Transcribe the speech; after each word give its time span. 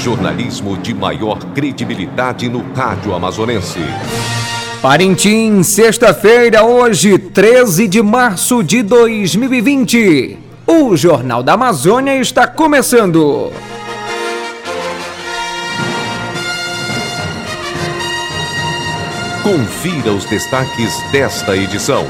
jornalismo 0.00 0.78
de 0.78 0.94
maior 0.94 1.38
credibilidade 1.52 2.48
no 2.48 2.64
rádio 2.72 3.14
amazonense. 3.14 3.78
Parintim, 4.80 5.62
sexta-feira, 5.62 6.64
hoje, 6.64 7.18
13 7.18 7.86
de 7.86 8.02
março 8.02 8.62
de 8.62 8.82
2020. 8.82 10.38
O 10.66 10.96
Jornal 10.96 11.42
da 11.42 11.52
Amazônia 11.52 12.16
está 12.18 12.46
começando. 12.46 13.52
Confira 19.42 20.12
os 20.12 20.24
destaques 20.24 21.02
desta 21.12 21.54
edição. 21.54 22.06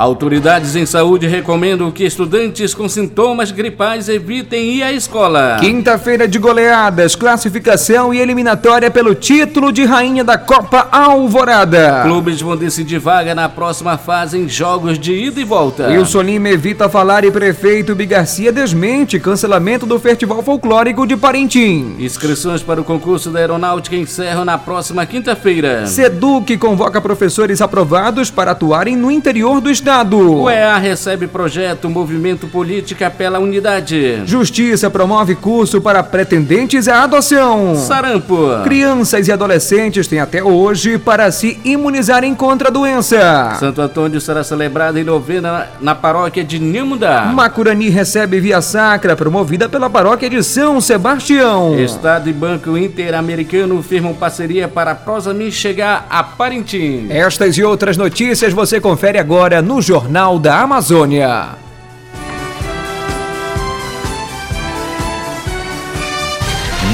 Autoridades 0.00 0.76
em 0.76 0.86
saúde 0.86 1.26
recomendam 1.26 1.90
que 1.90 2.06
estudantes 2.06 2.72
com 2.72 2.88
sintomas 2.88 3.52
gripais 3.52 4.08
evitem 4.08 4.76
ir 4.76 4.82
à 4.82 4.90
escola. 4.90 5.58
Quinta-feira 5.60 6.26
de 6.26 6.38
goleadas, 6.38 7.14
classificação 7.14 8.14
e 8.14 8.18
eliminatória 8.18 8.90
pelo 8.90 9.14
título 9.14 9.70
de 9.70 9.84
rainha 9.84 10.24
da 10.24 10.38
Copa 10.38 10.88
Alvorada. 10.90 12.00
Clubes 12.02 12.40
vão 12.40 12.56
decidir 12.56 12.98
vaga 12.98 13.34
na 13.34 13.46
próxima 13.46 13.98
fase 13.98 14.38
em 14.38 14.48
jogos 14.48 14.98
de 14.98 15.12
ida 15.12 15.38
e 15.38 15.44
volta. 15.44 15.88
Wilson 15.88 16.22
Lima 16.22 16.48
evita 16.48 16.88
falar 16.88 17.22
e 17.26 17.30
prefeito 17.30 17.94
Bigarcia 17.94 18.50
desmente 18.50 19.20
cancelamento 19.20 19.84
do 19.84 20.00
Festival 20.00 20.42
Folclórico 20.42 21.06
de 21.06 21.14
Parentim. 21.14 21.96
Inscrições 21.98 22.62
para 22.62 22.80
o 22.80 22.84
concurso 22.84 23.28
da 23.28 23.38
Aeronáutica 23.38 23.96
encerram 23.96 24.46
na 24.46 24.56
próxima 24.56 25.04
quinta-feira. 25.04 25.86
Seduc 25.86 26.56
convoca 26.56 27.02
professores 27.02 27.60
aprovados 27.60 28.30
para 28.30 28.52
atuarem 28.52 28.96
no 28.96 29.10
interior 29.10 29.60
do 29.60 29.70
estado 29.70 29.89
o 29.90 30.48
EA 30.48 30.78
recebe 30.78 31.26
projeto 31.26 31.90
Movimento 31.90 32.46
Política 32.46 33.10
pela 33.10 33.40
Unidade. 33.40 34.22
Justiça 34.24 34.88
promove 34.88 35.34
curso 35.34 35.80
para 35.80 36.00
pretendentes 36.00 36.86
à 36.86 37.02
adoção. 37.02 37.74
Sarampo. 37.74 38.62
Crianças 38.62 39.26
e 39.26 39.32
adolescentes 39.32 40.06
têm 40.06 40.20
até 40.20 40.44
hoje 40.44 40.96
para 40.96 41.32
se 41.32 41.58
imunizarem 41.64 42.36
contra 42.36 42.68
a 42.68 42.70
doença. 42.70 43.56
Santo 43.58 43.82
Antônio 43.82 44.20
será 44.20 44.44
celebrado 44.44 44.96
em 44.96 45.02
novena 45.02 45.66
na 45.80 45.92
paróquia 45.92 46.44
de 46.44 46.60
Nimudá. 46.60 47.22
Macurani 47.34 47.88
recebe 47.88 48.38
via 48.38 48.62
sacra 48.62 49.16
promovida 49.16 49.68
pela 49.68 49.90
paróquia 49.90 50.30
de 50.30 50.40
São 50.44 50.80
Sebastião. 50.80 51.76
Estado 51.80 52.30
e 52.30 52.32
Banco 52.32 52.78
Interamericano 52.78 53.82
firmam 53.82 54.14
parceria 54.14 54.68
para 54.68 54.92
a 54.92 54.94
Prosamin 54.94 55.50
chegar 55.50 56.06
a 56.08 56.22
Parintim. 56.22 57.08
Estas 57.10 57.58
e 57.58 57.64
outras 57.64 57.96
notícias 57.96 58.52
você 58.52 58.80
confere 58.80 59.18
agora 59.18 59.60
no 59.60 59.79
Jornal 59.80 60.38
da 60.38 60.60
Amazônia. 60.60 61.56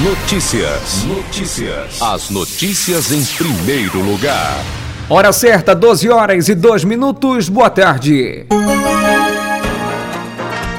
Notícias. 0.02 1.04
Notícias. 1.04 2.02
As 2.02 2.30
notícias 2.30 3.10
em 3.10 3.24
primeiro 3.24 4.00
lugar. 4.00 4.56
Hora 5.08 5.32
certa, 5.32 5.74
12 5.74 6.08
horas 6.08 6.48
e 6.48 6.54
2 6.54 6.84
minutos. 6.84 7.48
Boa 7.48 7.70
tarde. 7.70 8.46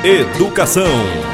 Educação. 0.04 1.28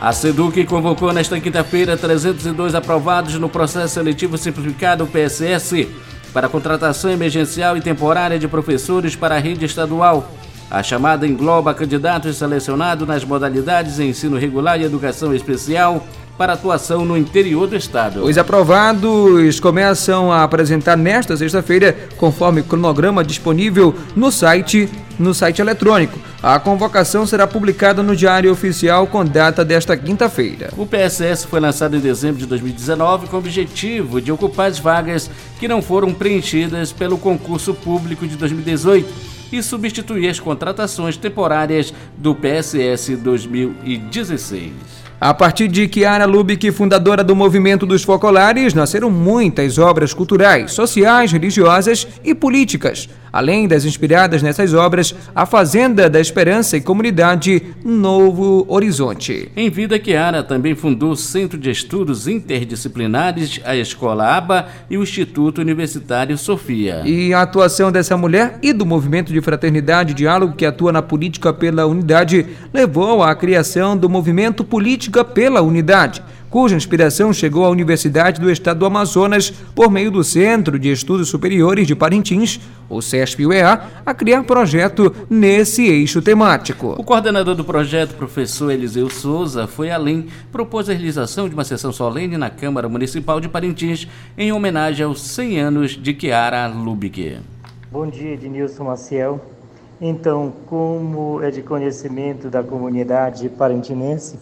A 0.00 0.12
SEDUC 0.12 0.64
convocou 0.64 1.12
nesta 1.12 1.40
quinta-feira 1.40 1.96
302 1.96 2.74
aprovados 2.74 3.34
no 3.34 3.48
processo 3.48 3.94
seletivo 3.94 4.38
simplificado 4.38 5.06
PSS 5.06 5.88
para 6.32 6.48
contratação 6.48 7.10
emergencial 7.10 7.76
e 7.76 7.80
temporária 7.80 8.38
de 8.38 8.48
professores 8.48 9.16
para 9.16 9.36
a 9.36 9.38
rede 9.38 9.64
estadual. 9.64 10.30
A 10.70 10.82
chamada 10.82 11.26
engloba 11.26 11.72
candidatos 11.72 12.36
selecionados 12.36 13.08
nas 13.08 13.24
modalidades 13.24 13.98
ensino 13.98 14.36
regular 14.36 14.78
e 14.78 14.84
educação 14.84 15.34
especial 15.34 16.06
para 16.36 16.52
atuação 16.52 17.04
no 17.04 17.16
interior 17.16 17.66
do 17.66 17.74
estado. 17.74 18.24
Os 18.24 18.38
aprovados 18.38 19.58
começam 19.58 20.30
a 20.30 20.44
apresentar 20.44 20.96
nesta 20.96 21.36
sexta-feira, 21.36 21.96
conforme 22.16 22.62
cronograma 22.62 23.24
disponível 23.24 23.94
no 24.14 24.30
site 24.30 24.88
no 25.18 25.34
site 25.34 25.60
eletrônico. 25.60 26.16
A 26.40 26.60
convocação 26.60 27.26
será 27.26 27.48
publicada 27.48 28.00
no 28.00 28.14
Diário 28.14 28.52
Oficial 28.52 29.08
com 29.08 29.24
data 29.24 29.64
desta 29.64 29.96
quinta-feira. 29.96 30.70
O 30.76 30.86
PSS 30.86 31.44
foi 31.44 31.58
lançado 31.58 31.96
em 31.96 32.00
dezembro 32.00 32.38
de 32.38 32.46
2019 32.46 33.26
com 33.26 33.34
o 33.34 33.40
objetivo 33.40 34.20
de 34.20 34.30
ocupar 34.30 34.68
as 34.68 34.78
vagas 34.78 35.28
que 35.58 35.66
não 35.66 35.82
foram 35.82 36.14
preenchidas 36.14 36.92
pelo 36.92 37.18
concurso 37.18 37.74
público 37.74 38.24
de 38.24 38.36
2018 38.36 39.12
e 39.50 39.60
substituir 39.60 40.28
as 40.28 40.38
contratações 40.38 41.16
temporárias 41.16 41.92
do 42.16 42.36
PSS 42.36 43.16
2016. 43.16 44.72
A 45.20 45.34
partir 45.34 45.66
de 45.66 45.88
Kiara 45.88 46.26
Lubick, 46.26 46.70
fundadora 46.70 47.24
do 47.24 47.34
movimento 47.34 47.84
dos 47.84 48.04
focolares, 48.04 48.72
nasceram 48.72 49.10
muitas 49.10 49.76
obras 49.76 50.14
culturais, 50.14 50.70
sociais, 50.70 51.32
religiosas 51.32 52.06
e 52.22 52.32
políticas. 52.32 53.08
Além 53.32 53.68
das 53.68 53.84
inspiradas 53.84 54.42
nessas 54.42 54.74
obras, 54.74 55.14
a 55.34 55.44
Fazenda 55.46 56.08
da 56.08 56.20
Esperança 56.20 56.76
e 56.76 56.80
Comunidade 56.80 57.62
Novo 57.84 58.64
Horizonte. 58.68 59.50
Em 59.56 59.70
vida, 59.70 59.98
Kiara 59.98 60.42
também 60.42 60.74
fundou 60.74 61.12
o 61.12 61.16
Centro 61.16 61.58
de 61.58 61.70
Estudos 61.70 62.26
Interdisciplinares, 62.26 63.60
a 63.64 63.76
Escola 63.76 64.36
ABA 64.36 64.66
e 64.90 64.96
o 64.96 65.02
Instituto 65.02 65.60
Universitário 65.60 66.36
Sofia. 66.38 67.02
E 67.04 67.32
a 67.34 67.42
atuação 67.42 67.92
dessa 67.92 68.16
mulher 68.16 68.58
e 68.62 68.72
do 68.72 68.86
movimento 68.86 69.32
de 69.32 69.40
fraternidade 69.40 70.12
e 70.12 70.14
diálogo 70.14 70.54
que 70.54 70.66
atua 70.66 70.92
na 70.92 71.02
política 71.02 71.52
pela 71.52 71.86
unidade 71.86 72.46
levou 72.72 73.22
à 73.22 73.34
criação 73.34 73.96
do 73.96 74.08
movimento 74.08 74.64
política 74.64 75.24
pela 75.24 75.62
unidade, 75.62 76.22
cuja 76.50 76.76
inspiração 76.76 77.32
chegou 77.32 77.64
à 77.64 77.70
Universidade 77.70 78.40
do 78.40 78.50
Estado 78.50 78.80
do 78.80 78.86
Amazonas 78.86 79.50
por 79.74 79.90
meio 79.90 80.10
do 80.10 80.24
Centro 80.24 80.78
de 80.78 80.90
Estudos 80.90 81.28
Superiores 81.28 81.86
de 81.86 81.94
Parintins, 81.94 82.60
o 82.88 83.02
CESP-UEA, 83.02 83.82
a 84.04 84.14
criar 84.14 84.42
projeto 84.44 85.14
nesse 85.28 85.86
eixo 85.86 86.22
temático. 86.22 86.94
O 86.98 87.04
coordenador 87.04 87.54
do 87.54 87.64
projeto, 87.64 88.14
professor 88.14 88.70
Eliseu 88.70 89.10
Souza, 89.10 89.66
foi 89.66 89.90
além, 89.90 90.26
propôs 90.50 90.88
a 90.88 90.92
realização 90.92 91.48
de 91.48 91.54
uma 91.54 91.64
sessão 91.64 91.92
solene 91.92 92.36
na 92.36 92.50
Câmara 92.50 92.88
Municipal 92.88 93.40
de 93.40 93.48
Parintins 93.48 94.08
em 94.36 94.52
homenagem 94.52 95.04
aos 95.04 95.20
100 95.20 95.60
anos 95.60 95.90
de 95.92 96.18
Chiara 96.18 96.66
Lubick. 96.66 97.38
Bom 97.90 98.06
dia, 98.06 98.34
Ednilson 98.34 98.84
Maciel. 98.84 99.40
Então, 100.00 100.52
como 100.66 101.42
é 101.42 101.50
de 101.50 101.60
conhecimento 101.60 102.48
da 102.48 102.62
comunidade 102.62 103.48
parintinense, 103.48 104.38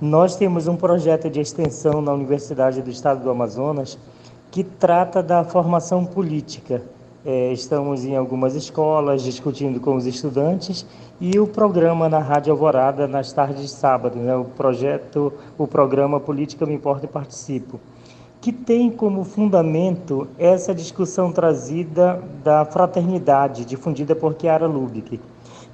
nós 0.00 0.36
temos 0.36 0.68
um 0.68 0.76
projeto 0.76 1.28
de 1.28 1.40
extensão 1.40 2.00
na 2.00 2.12
Universidade 2.12 2.80
do 2.80 2.88
Estado 2.88 3.20
do 3.20 3.30
Amazonas 3.30 3.98
que 4.48 4.62
trata 4.62 5.20
da 5.20 5.42
formação 5.42 6.04
política. 6.04 6.82
É, 7.26 7.52
estamos 7.52 8.04
em 8.04 8.16
algumas 8.16 8.54
escolas 8.54 9.22
discutindo 9.22 9.80
com 9.80 9.96
os 9.96 10.06
estudantes 10.06 10.86
e 11.20 11.36
o 11.40 11.48
programa 11.48 12.08
na 12.08 12.20
Rádio 12.20 12.52
Alvorada 12.52 13.08
nas 13.08 13.32
tardes 13.32 13.60
de 13.60 13.68
sábado, 13.68 14.18
né, 14.18 14.36
o 14.36 14.44
projeto, 14.44 15.32
o 15.58 15.66
programa 15.66 16.20
Política 16.20 16.64
Me 16.64 16.74
Importa 16.74 17.06
e 17.06 17.08
Participo, 17.08 17.80
que 18.40 18.52
tem 18.52 18.88
como 18.88 19.24
fundamento 19.24 20.28
essa 20.38 20.72
discussão 20.72 21.32
trazida 21.32 22.22
da 22.44 22.64
fraternidade, 22.64 23.64
difundida 23.64 24.14
por 24.14 24.36
Chiara 24.40 24.66
Lubick. 24.68 25.20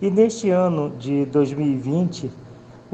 E 0.01 0.11
neste 0.11 0.49
ano 0.49 0.91
de 0.99 1.27
2020, 1.27 2.31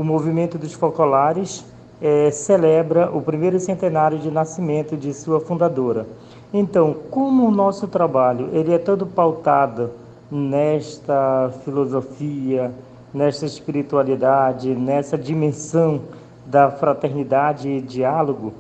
o 0.00 0.02
movimento 0.02 0.56
dos 0.56 0.72
focolares 0.72 1.62
é, 2.00 2.30
celebra 2.30 3.10
o 3.14 3.20
primeiro 3.20 3.60
centenário 3.60 4.18
de 4.18 4.30
nascimento 4.30 4.96
de 4.96 5.12
sua 5.12 5.40
fundadora. 5.40 6.06
Então, 6.54 6.96
como 7.10 7.46
o 7.46 7.50
nosso 7.50 7.86
trabalho 7.86 8.48
ele 8.50 8.72
é 8.72 8.78
todo 8.78 9.04
pautado 9.04 9.90
nesta 10.30 11.52
filosofia, 11.66 12.72
nesta 13.12 13.44
espiritualidade, 13.44 14.74
nessa 14.74 15.18
dimensão 15.18 16.00
da 16.46 16.70
fraternidade 16.70 17.68
e 17.68 17.82
diálogo, 17.82 18.54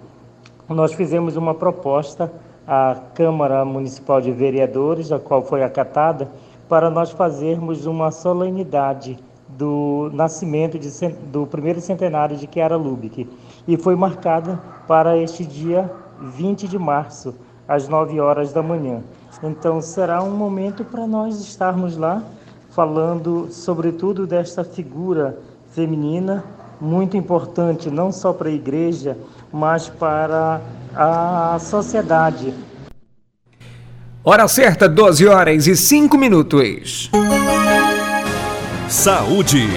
nós 0.68 0.92
fizemos 0.92 1.38
uma 1.38 1.54
proposta 1.54 2.30
à 2.66 2.98
Câmara 3.14 3.64
Municipal 3.64 4.20
de 4.20 4.30
Vereadores, 4.30 5.10
a 5.10 5.18
qual 5.18 5.42
foi 5.42 5.62
acatada, 5.62 6.28
para 6.68 6.90
nós 6.90 7.10
fazermos 7.10 7.86
uma 7.86 8.10
solenidade 8.10 9.18
do 9.60 10.10
nascimento 10.14 10.78
de, 10.78 10.88
do 11.30 11.46
primeiro 11.46 11.82
centenário 11.82 12.34
de 12.34 12.48
Chiara 12.50 12.76
Lubick 12.76 13.28
e 13.68 13.76
foi 13.76 13.94
marcada 13.94 14.58
para 14.88 15.18
este 15.18 15.44
dia 15.44 15.90
20 16.18 16.66
de 16.66 16.78
março, 16.78 17.34
às 17.68 17.86
9 17.86 18.18
horas 18.18 18.54
da 18.54 18.62
manhã. 18.62 19.02
Então 19.42 19.82
será 19.82 20.22
um 20.22 20.30
momento 20.30 20.82
para 20.82 21.06
nós 21.06 21.38
estarmos 21.40 21.98
lá 21.98 22.22
falando 22.70 23.48
sobretudo 23.50 24.26
desta 24.26 24.64
figura 24.64 25.38
feminina 25.72 26.42
muito 26.80 27.14
importante 27.18 27.90
não 27.90 28.10
só 28.10 28.32
para 28.32 28.48
a 28.48 28.52
igreja, 28.52 29.18
mas 29.52 29.90
para 29.90 30.62
a 30.96 31.58
sociedade. 31.60 32.54
Hora 34.24 34.48
certa, 34.48 34.88
12 34.88 35.26
horas 35.26 35.66
e 35.66 35.76
5 35.76 36.16
minutos. 36.16 37.10
Saúde. 38.90 39.68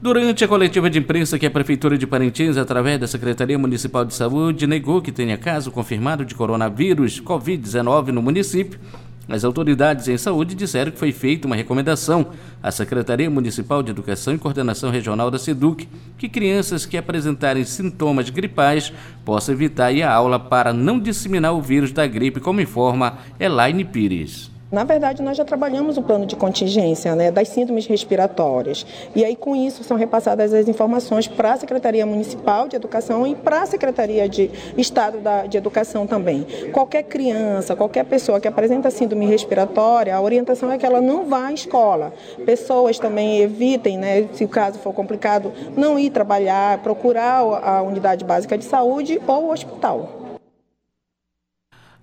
Durante 0.00 0.42
a 0.42 0.48
coletiva 0.48 0.88
de 0.88 0.98
imprensa 0.98 1.38
que 1.38 1.44
a 1.44 1.50
Prefeitura 1.50 1.98
de 1.98 2.06
Parintins, 2.06 2.56
através 2.56 2.98
da 2.98 3.06
Secretaria 3.06 3.58
Municipal 3.58 4.06
de 4.06 4.14
Saúde, 4.14 4.66
negou 4.66 5.02
que 5.02 5.12
tenha 5.12 5.36
caso 5.36 5.70
confirmado 5.70 6.24
de 6.24 6.34
coronavírus 6.34 7.20
Covid-19 7.20 8.06
no 8.06 8.22
município, 8.22 8.80
as 9.28 9.44
autoridades 9.44 10.08
em 10.08 10.16
saúde 10.16 10.54
disseram 10.54 10.90
que 10.90 10.98
foi 10.98 11.12
feita 11.12 11.46
uma 11.46 11.54
recomendação 11.54 12.28
à 12.62 12.70
Secretaria 12.70 13.28
Municipal 13.28 13.82
de 13.82 13.90
Educação 13.90 14.34
e 14.34 14.38
Coordenação 14.38 14.90
Regional 14.90 15.30
da 15.30 15.38
SEDUC 15.38 15.86
que 16.16 16.30
crianças 16.30 16.86
que 16.86 16.96
apresentarem 16.96 17.64
sintomas 17.64 18.30
gripais 18.30 18.90
possam 19.26 19.54
evitar 19.54 19.92
ir 19.92 20.04
à 20.04 20.10
aula 20.10 20.40
para 20.40 20.72
não 20.72 20.98
disseminar 20.98 21.52
o 21.52 21.60
vírus 21.60 21.92
da 21.92 22.06
gripe, 22.06 22.40
como 22.40 22.62
informa 22.62 23.18
Elaine 23.38 23.84
Pires. 23.84 24.51
Na 24.72 24.84
verdade, 24.84 25.20
nós 25.20 25.36
já 25.36 25.44
trabalhamos 25.44 25.98
o 25.98 26.02
plano 26.02 26.24
de 26.24 26.34
contingência 26.34 27.14
né, 27.14 27.30
das 27.30 27.48
síndromes 27.48 27.86
respiratórias. 27.86 28.86
E 29.14 29.22
aí, 29.22 29.36
com 29.36 29.54
isso, 29.54 29.84
são 29.84 29.98
repassadas 29.98 30.54
as 30.54 30.66
informações 30.66 31.28
para 31.28 31.52
a 31.52 31.56
Secretaria 31.58 32.06
Municipal 32.06 32.66
de 32.66 32.76
Educação 32.76 33.26
e 33.26 33.34
para 33.34 33.60
a 33.60 33.66
Secretaria 33.66 34.26
de 34.26 34.50
Estado 34.78 35.18
da, 35.18 35.46
de 35.46 35.58
Educação 35.58 36.06
também. 36.06 36.46
Qualquer 36.72 37.02
criança, 37.02 37.76
qualquer 37.76 38.06
pessoa 38.06 38.40
que 38.40 38.48
apresenta 38.48 38.90
síndrome 38.90 39.26
respiratória, 39.26 40.16
a 40.16 40.20
orientação 40.22 40.72
é 40.72 40.78
que 40.78 40.86
ela 40.86 41.02
não 41.02 41.26
vá 41.26 41.48
à 41.48 41.52
escola. 41.52 42.14
Pessoas 42.46 42.98
também 42.98 43.40
evitem, 43.40 43.98
né, 43.98 44.26
se 44.32 44.42
o 44.42 44.48
caso 44.48 44.78
for 44.78 44.94
complicado, 44.94 45.52
não 45.76 45.98
ir 45.98 46.08
trabalhar, 46.08 46.78
procurar 46.78 47.40
a 47.40 47.82
unidade 47.82 48.24
básica 48.24 48.56
de 48.56 48.64
saúde 48.64 49.20
ou 49.26 49.48
o 49.48 49.52
hospital. 49.52 50.21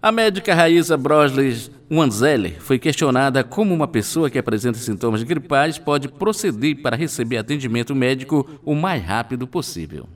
A 0.01 0.13
médica 0.13 0.55
Raíssa 0.55 0.95
Brosles 0.95 1.69
Wanzeller 1.91 2.61
foi 2.61 2.79
questionada 2.79 3.43
como 3.43 3.73
uma 3.73 3.85
pessoa 3.85 4.29
que 4.29 4.39
apresenta 4.39 4.77
sintomas 4.77 5.23
gripais 5.23 5.77
pode 5.77 6.07
proceder 6.07 6.81
para 6.81 6.95
receber 6.95 7.35
atendimento 7.35 7.93
médico 7.93 8.49
o 8.63 8.73
mais 8.73 9.03
rápido 9.03 9.45
possível. 9.45 10.07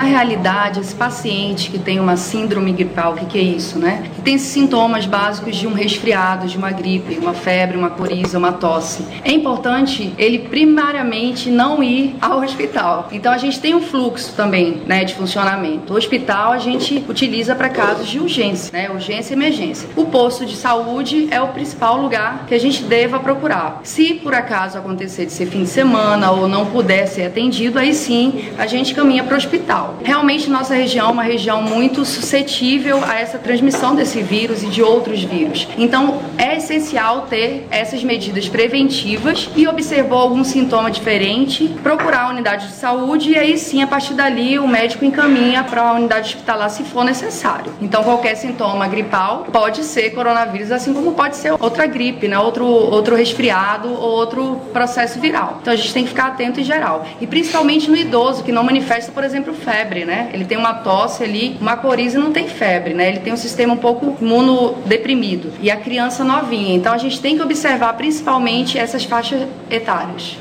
Na 0.00 0.06
realidade, 0.06 0.80
esse 0.80 0.94
paciente 0.94 1.70
que 1.70 1.78
tem 1.78 2.00
uma 2.00 2.16
síndrome 2.16 2.72
gripal, 2.72 3.12
o 3.12 3.16
que, 3.16 3.26
que, 3.26 3.38
é 3.38 3.42
isso, 3.42 3.78
né? 3.78 4.04
Que 4.14 4.22
tem 4.22 4.38
sintomas 4.38 5.04
básicos 5.04 5.54
de 5.54 5.66
um 5.66 5.74
resfriado, 5.74 6.46
de 6.46 6.56
uma 6.56 6.70
gripe, 6.70 7.18
uma 7.18 7.34
febre, 7.34 7.76
uma 7.76 7.90
coriza, 7.90 8.38
uma 8.38 8.50
tosse. 8.50 9.04
É 9.22 9.30
importante 9.30 10.14
ele 10.16 10.38
primariamente 10.38 11.50
não 11.50 11.82
ir 11.82 12.16
ao 12.18 12.40
hospital. 12.40 13.10
Então 13.12 13.30
a 13.30 13.36
gente 13.36 13.60
tem 13.60 13.74
um 13.74 13.82
fluxo 13.82 14.32
também, 14.34 14.80
né, 14.86 15.04
de 15.04 15.14
funcionamento. 15.14 15.92
O 15.92 15.96
hospital 15.98 16.52
a 16.52 16.58
gente 16.58 17.04
utiliza 17.06 17.54
para 17.54 17.68
casos 17.68 18.08
de 18.08 18.18
urgência, 18.18 18.72
né, 18.72 18.90
urgência 18.90 19.34
e 19.34 19.36
emergência. 19.36 19.86
O 19.94 20.06
posto 20.06 20.46
de 20.46 20.56
saúde 20.56 21.28
é 21.30 21.42
o 21.42 21.48
principal 21.48 22.00
lugar 22.00 22.46
que 22.46 22.54
a 22.54 22.58
gente 22.58 22.84
deva 22.84 23.20
procurar. 23.20 23.82
Se 23.82 24.14
por 24.14 24.32
acaso 24.32 24.78
acontecer 24.78 25.26
de 25.26 25.32
ser 25.32 25.44
fim 25.44 25.64
de 25.64 25.68
semana 25.68 26.30
ou 26.30 26.48
não 26.48 26.64
puder 26.64 27.06
ser 27.06 27.26
atendido, 27.26 27.78
aí 27.78 27.92
sim 27.92 28.48
a 28.56 28.66
gente 28.66 28.94
caminha 28.94 29.22
para 29.22 29.34
o 29.34 29.36
hospital. 29.36 29.89
Realmente 30.02 30.48
nossa 30.50 30.74
região 30.74 31.08
é 31.08 31.12
uma 31.12 31.22
região 31.22 31.62
muito 31.62 32.04
suscetível 32.04 33.02
a 33.04 33.18
essa 33.18 33.38
transmissão 33.38 33.94
desse 33.94 34.22
vírus 34.22 34.62
e 34.62 34.66
de 34.66 34.82
outros 34.82 35.22
vírus. 35.22 35.66
Então 35.78 36.20
é 36.36 36.56
essencial 36.56 37.22
ter 37.22 37.66
essas 37.70 38.02
medidas 38.02 38.48
preventivas 38.48 39.48
e 39.56 39.66
observou 39.66 40.18
algum 40.18 40.44
sintoma 40.44 40.90
diferente, 40.90 41.68
procurar 41.82 42.22
a 42.22 42.28
unidade 42.30 42.68
de 42.68 42.74
saúde 42.74 43.30
e 43.30 43.38
aí 43.38 43.58
sim 43.58 43.82
a 43.82 43.86
partir 43.86 44.14
dali 44.14 44.58
o 44.58 44.66
médico 44.66 45.04
encaminha 45.04 45.64
para 45.64 45.82
a 45.82 45.92
unidade 45.92 46.34
hospitalar 46.34 46.70
se 46.70 46.84
for 46.84 47.04
necessário. 47.04 47.72
Então 47.80 48.02
qualquer 48.02 48.34
sintoma 48.36 48.86
gripal 48.88 49.46
pode 49.52 49.84
ser 49.84 50.10
coronavírus, 50.10 50.70
assim 50.70 50.92
como 50.92 51.12
pode 51.12 51.36
ser 51.36 51.52
outra 51.52 51.86
gripe, 51.86 52.28
né? 52.28 52.38
outro, 52.38 52.64
outro 52.66 53.16
resfriado 53.16 53.88
ou 53.88 54.10
outro 54.10 54.60
processo 54.72 55.18
viral. 55.18 55.58
Então 55.60 55.72
a 55.72 55.76
gente 55.76 55.92
tem 55.92 56.04
que 56.04 56.10
ficar 56.10 56.28
atento 56.28 56.60
em 56.60 56.64
geral. 56.64 57.06
E 57.20 57.26
principalmente 57.26 57.90
no 57.90 57.96
idoso 57.96 58.42
que 58.42 58.52
não 58.52 58.62
manifesta, 58.62 59.12
por 59.12 59.24
exemplo, 59.24 59.54
febre 59.54 59.79
febre, 59.80 60.04
né? 60.04 60.30
Ele 60.32 60.44
tem 60.44 60.58
uma 60.58 60.74
tosse 60.74 61.24
ali, 61.24 61.56
uma 61.60 61.76
coriza 61.76 62.18
não 62.18 62.32
tem 62.32 62.46
febre, 62.48 62.92
né? 62.92 63.08
Ele 63.08 63.20
tem 63.20 63.32
um 63.32 63.36
sistema 63.36 63.72
um 63.72 63.78
pouco 63.78 64.16
imunodeprimido. 64.20 65.50
E 65.60 65.70
a 65.70 65.76
criança 65.76 66.22
novinha. 66.22 66.74
Então 66.74 66.92
a 66.92 66.98
gente 66.98 67.20
tem 67.20 67.36
que 67.36 67.42
observar 67.42 67.94
principalmente 67.94 68.78
essas 68.78 69.04
faixas 69.04 69.48
etárias. 69.70 70.36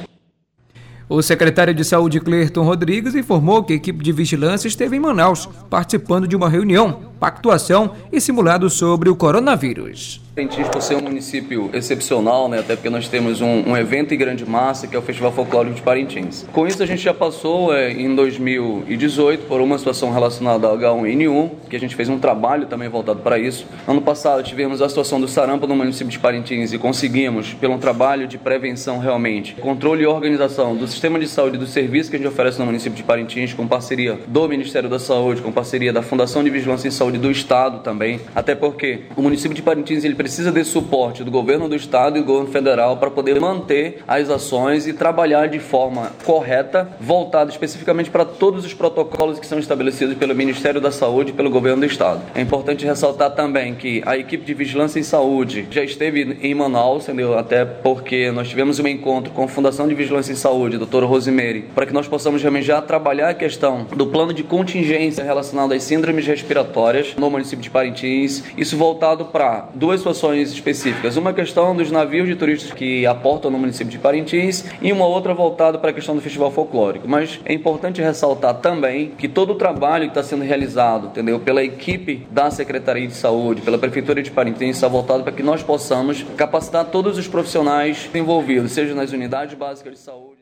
O 1.07 1.23
secretário 1.23 1.73
de 1.73 1.83
Saúde, 1.83 2.19
Clerton 2.19 2.63
Rodrigues, 2.63 3.15
informou 3.15 3.63
que 3.63 3.73
a 3.73 3.75
equipe 3.75 4.03
de 4.03 4.11
vigilância 4.11 4.67
esteve 4.67 4.95
em 4.95 4.99
Manaus, 4.99 5.49
participando 5.67 6.27
de 6.27 6.35
uma 6.35 6.47
reunião, 6.47 6.99
pactuação 7.19 7.93
e 8.11 8.21
simulado 8.21 8.69
sobre 8.69 9.09
o 9.09 9.15
coronavírus. 9.15 10.21
Parintins, 10.39 10.69
por 10.69 10.81
ser 10.81 10.95
um 10.95 11.01
município 11.01 11.69
excepcional, 11.73 12.47
né, 12.47 12.59
até 12.59 12.73
porque 12.73 12.89
nós 12.89 13.09
temos 13.09 13.41
um, 13.41 13.71
um, 13.71 13.75
evento 13.75 14.13
em 14.13 14.17
grande 14.17 14.45
massa, 14.45 14.87
que 14.87 14.95
é 14.95 14.99
o 14.99 15.01
Festival 15.01 15.33
Folclórico 15.33 15.75
de 15.75 15.81
Parintins. 15.81 16.45
Com 16.53 16.65
isso, 16.65 16.81
a 16.81 16.85
gente 16.85 17.01
já 17.01 17.13
passou 17.13 17.75
é, 17.75 17.91
em 17.91 18.15
2018 18.15 19.47
por 19.47 19.59
uma 19.59 19.77
situação 19.77 20.13
relacionada 20.13 20.65
ao 20.65 20.77
H1N1, 20.77 21.49
que 21.69 21.75
a 21.75 21.79
gente 21.79 21.93
fez 21.93 22.07
um 22.07 22.17
trabalho 22.17 22.67
também 22.67 22.87
voltado 22.87 23.19
para 23.19 23.37
isso. 23.37 23.67
Ano 23.85 24.01
passado, 24.01 24.41
tivemos 24.41 24.81
a 24.81 24.87
situação 24.87 25.19
do 25.19 25.27
sarampo 25.27 25.67
no 25.67 25.75
município 25.75 26.09
de 26.09 26.17
Parintins 26.17 26.71
e 26.71 26.77
conseguimos, 26.77 27.53
pelo 27.53 27.77
trabalho 27.77 28.25
de 28.25 28.37
prevenção 28.37 28.97
realmente, 28.97 29.55
controle 29.55 30.03
e 30.03 30.07
organização 30.07 30.73
do 30.73 30.87
sistema 30.87 31.19
de 31.19 31.27
saúde 31.27 31.57
e 31.57 31.59
do 31.59 31.67
serviço 31.67 32.09
que 32.09 32.15
a 32.15 32.19
gente 32.19 32.29
oferece 32.29 32.57
no 32.59 32.65
município 32.65 32.95
de 32.95 33.03
Parintins, 33.03 33.53
com 33.53 33.67
parceria 33.67 34.17
do 34.25 34.47
Ministério 34.47 34.87
da 34.87 34.99
Saúde, 34.99 35.41
com 35.41 35.51
parceria 35.51 35.91
da 35.91 36.01
Fundação 36.01 36.41
de 36.41 36.49
Vigilância 36.49 36.87
em 36.87 36.91
Saúde 36.91 37.17
do 37.17 37.29
Estado 37.29 37.79
também, 37.79 38.21
até 38.33 38.55
porque 38.55 39.01
o 39.17 39.21
município 39.21 39.53
de 39.53 39.61
Parintins 39.61 40.05
ele 40.05 40.15
precisa 40.15 40.28
precisa 40.29 40.51
desse 40.51 40.69
suporte 40.69 41.23
do 41.23 41.31
governo 41.31 41.67
do 41.67 41.75
estado 41.75 42.15
e 42.15 42.21
do 42.21 42.25
governo 42.27 42.51
federal 42.51 42.97
para 42.97 43.09
poder 43.09 43.39
manter 43.39 44.03
as 44.07 44.29
ações 44.29 44.85
e 44.85 44.93
trabalhar 44.93 45.47
de 45.47 45.57
forma 45.57 46.11
correta, 46.23 46.87
voltada 47.01 47.49
especificamente 47.49 48.11
para 48.11 48.23
todos 48.23 48.63
os 48.63 48.71
protocolos 48.71 49.39
que 49.39 49.47
são 49.47 49.57
estabelecidos 49.57 50.15
pelo 50.15 50.35
Ministério 50.35 50.79
da 50.79 50.91
Saúde 50.91 51.31
e 51.31 51.33
pelo 51.33 51.49
governo 51.49 51.79
do 51.79 51.87
estado. 51.87 52.21
É 52.35 52.41
importante 52.41 52.85
ressaltar 52.85 53.31
também 53.31 53.73
que 53.73 54.03
a 54.05 54.19
equipe 54.19 54.45
de 54.45 54.53
vigilância 54.53 54.99
em 54.99 55.03
saúde 55.03 55.67
já 55.71 55.83
esteve 55.83 56.37
em 56.43 56.53
Manaus, 56.53 57.05
entendeu? 57.05 57.35
Até 57.35 57.65
porque 57.65 58.29
nós 58.29 58.47
tivemos 58.47 58.79
um 58.79 58.87
encontro 58.87 59.33
com 59.33 59.45
a 59.45 59.47
Fundação 59.47 59.87
de 59.87 59.95
Vigilância 59.95 60.31
em 60.31 60.35
Saúde, 60.35 60.77
doutora 60.77 61.07
Rosemary, 61.07 61.61
para 61.73 61.87
que 61.87 61.93
nós 61.93 62.07
possamos 62.07 62.39
realmente 62.39 62.67
já 62.67 62.79
trabalhar 62.83 63.29
a 63.29 63.33
questão 63.33 63.87
do 63.95 64.05
plano 64.05 64.31
de 64.31 64.43
contingência 64.43 65.23
relacionado 65.23 65.73
às 65.73 65.81
síndromes 65.81 66.27
respiratórias 66.27 67.15
no 67.17 67.31
município 67.31 67.63
de 67.63 67.69
Parintins, 67.71 68.43
isso 68.55 68.77
voltado 68.77 69.25
para 69.25 69.69
duas 69.73 70.01
situações 70.01 70.18
situações 70.19 70.51
específicas. 70.51 71.15
Uma 71.15 71.33
questão 71.33 71.73
dos 71.73 71.89
navios 71.89 72.27
de 72.27 72.35
turistas 72.35 72.71
que 72.71 73.05
aportam 73.05 73.49
no 73.49 73.57
município 73.57 73.89
de 73.89 73.97
Parintins 73.97 74.65
e 74.81 74.91
uma 74.91 75.05
outra 75.05 75.33
voltada 75.33 75.79
para 75.79 75.91
a 75.91 75.93
questão 75.93 76.13
do 76.13 76.21
festival 76.21 76.51
folclórico. 76.51 77.07
Mas 77.07 77.39
é 77.45 77.53
importante 77.53 78.01
ressaltar 78.01 78.55
também 78.55 79.11
que 79.17 79.29
todo 79.29 79.53
o 79.53 79.55
trabalho 79.55 80.05
que 80.05 80.11
está 80.11 80.21
sendo 80.21 80.43
realizado, 80.43 81.07
entendeu, 81.07 81.39
pela 81.39 81.63
equipe 81.63 82.27
da 82.29 82.51
Secretaria 82.51 83.07
de 83.07 83.13
Saúde, 83.13 83.61
pela 83.61 83.77
Prefeitura 83.77 84.21
de 84.21 84.29
Parintins, 84.29 84.75
está 84.75 84.87
voltado 84.89 85.23
para 85.23 85.31
que 85.31 85.41
nós 85.41 85.63
possamos 85.63 86.25
capacitar 86.35 86.85
todos 86.85 87.17
os 87.17 87.27
profissionais 87.27 88.09
envolvidos, 88.13 88.73
seja 88.73 88.93
nas 88.93 89.13
unidades 89.13 89.55
básicas 89.57 89.93
de 89.93 89.99
saúde. 89.99 90.38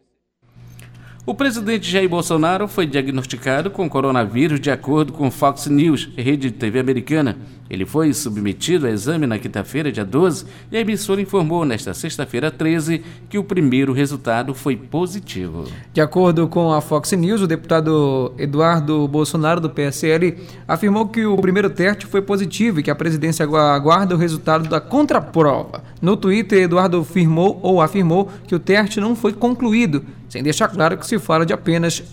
O 1.30 1.36
presidente 1.36 1.92
Jair 1.92 2.08
Bolsonaro 2.08 2.70
foi 2.70 2.88
diagnosticado 2.88 3.70
com 3.70 3.90
coronavírus 3.90 4.62
de 4.62 4.72
acordo 4.72 5.12
com 5.12 5.30
Fox 5.30 5.68
News, 5.68 6.10
rede 6.16 6.50
de 6.50 6.52
TV 6.52 6.80
americana. 6.80 7.38
Ele 7.70 7.86
foi 7.86 8.14
submetido 8.14 8.88
a 8.88 8.90
exame 8.90 9.28
na 9.28 9.38
quinta-feira, 9.38 9.92
dia 9.92 10.06
12, 10.06 10.46
e 10.72 10.78
a 10.78 10.80
emissora 10.80 11.22
informou 11.22 11.66
nesta 11.66 11.94
sexta-feira 11.94 12.50
13 12.50 13.04
que 13.28 13.38
o 13.38 13.44
primeiro 13.44 13.92
resultado 13.92 14.54
foi 14.54 14.78
positivo. 14.78 15.66
De 15.94 16.00
acordo 16.00 16.48
com 16.48 16.72
a 16.72 16.80
Fox 16.80 17.12
News, 17.12 17.42
o 17.42 17.48
deputado 17.48 18.32
Eduardo 18.38 19.06
Bolsonaro, 19.06 19.60
do 19.60 19.70
PSL, 19.70 20.38
afirmou 20.66 21.10
que 21.10 21.26
o 21.26 21.36
primeiro 21.36 21.70
teste 21.70 22.06
foi 22.06 22.22
positivo 22.22 22.80
e 22.80 22.84
que 22.84 22.90
a 22.90 22.96
presidência 22.96 23.44
aguarda 23.46 24.16
o 24.16 24.18
resultado 24.18 24.70
da 24.70 24.80
contraprova. 24.80 25.84
No 26.02 26.16
Twitter, 26.16 26.64
Eduardo 26.64 27.00
afirmou 27.00 27.60
ou 27.64 27.82
afirmou 27.82 28.30
que 28.48 28.56
o 28.56 28.60
teste 28.60 29.00
não 29.00 29.16
foi 29.16 29.34
concluído 29.34 30.06
sem 30.30 30.44
deixar 30.44 30.68
claro 30.68 30.98
que 30.98 31.08
se 31.08 31.18
fala 31.18 31.46
de 31.46 31.54
apenas 31.54 32.04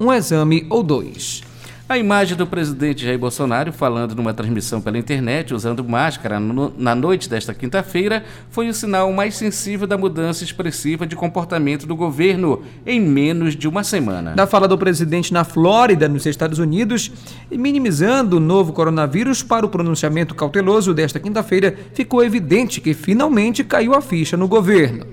um 0.00 0.12
exame 0.12 0.66
ou 0.68 0.82
dois. 0.82 1.42
A 1.88 1.98
imagem 1.98 2.36
do 2.36 2.46
presidente 2.46 3.04
Jair 3.04 3.18
Bolsonaro 3.18 3.72
falando 3.72 4.14
numa 4.14 4.32
transmissão 4.32 4.80
pela 4.80 4.96
internet 4.96 5.52
usando 5.52 5.84
máscara 5.84 6.38
no, 6.38 6.72
na 6.78 6.94
noite 6.94 7.28
desta 7.28 7.52
quinta-feira 7.52 8.24
foi 8.50 8.68
o 8.68 8.74
sinal 8.74 9.12
mais 9.12 9.34
sensível 9.34 9.86
da 9.86 9.98
mudança 9.98 10.44
expressiva 10.44 11.06
de 11.06 11.16
comportamento 11.16 11.86
do 11.86 11.96
governo 11.96 12.62
em 12.86 13.00
menos 13.00 13.56
de 13.56 13.68
uma 13.68 13.82
semana. 13.84 14.32
Da 14.32 14.46
fala 14.46 14.68
do 14.68 14.78
presidente 14.78 15.32
na 15.32 15.44
Flórida, 15.44 16.08
nos 16.08 16.24
Estados 16.24 16.58
Unidos, 16.58 17.10
minimizando 17.50 18.36
o 18.36 18.40
novo 18.40 18.72
coronavírus 18.72 19.42
para 19.42 19.66
o 19.66 19.68
pronunciamento 19.68 20.34
cauteloso 20.34 20.94
desta 20.94 21.20
quinta-feira, 21.20 21.76
ficou 21.92 22.24
evidente 22.24 22.80
que 22.80 22.94
finalmente 22.94 23.64
caiu 23.64 23.92
a 23.92 24.00
ficha 24.00 24.36
no 24.36 24.48
governo 24.48 25.11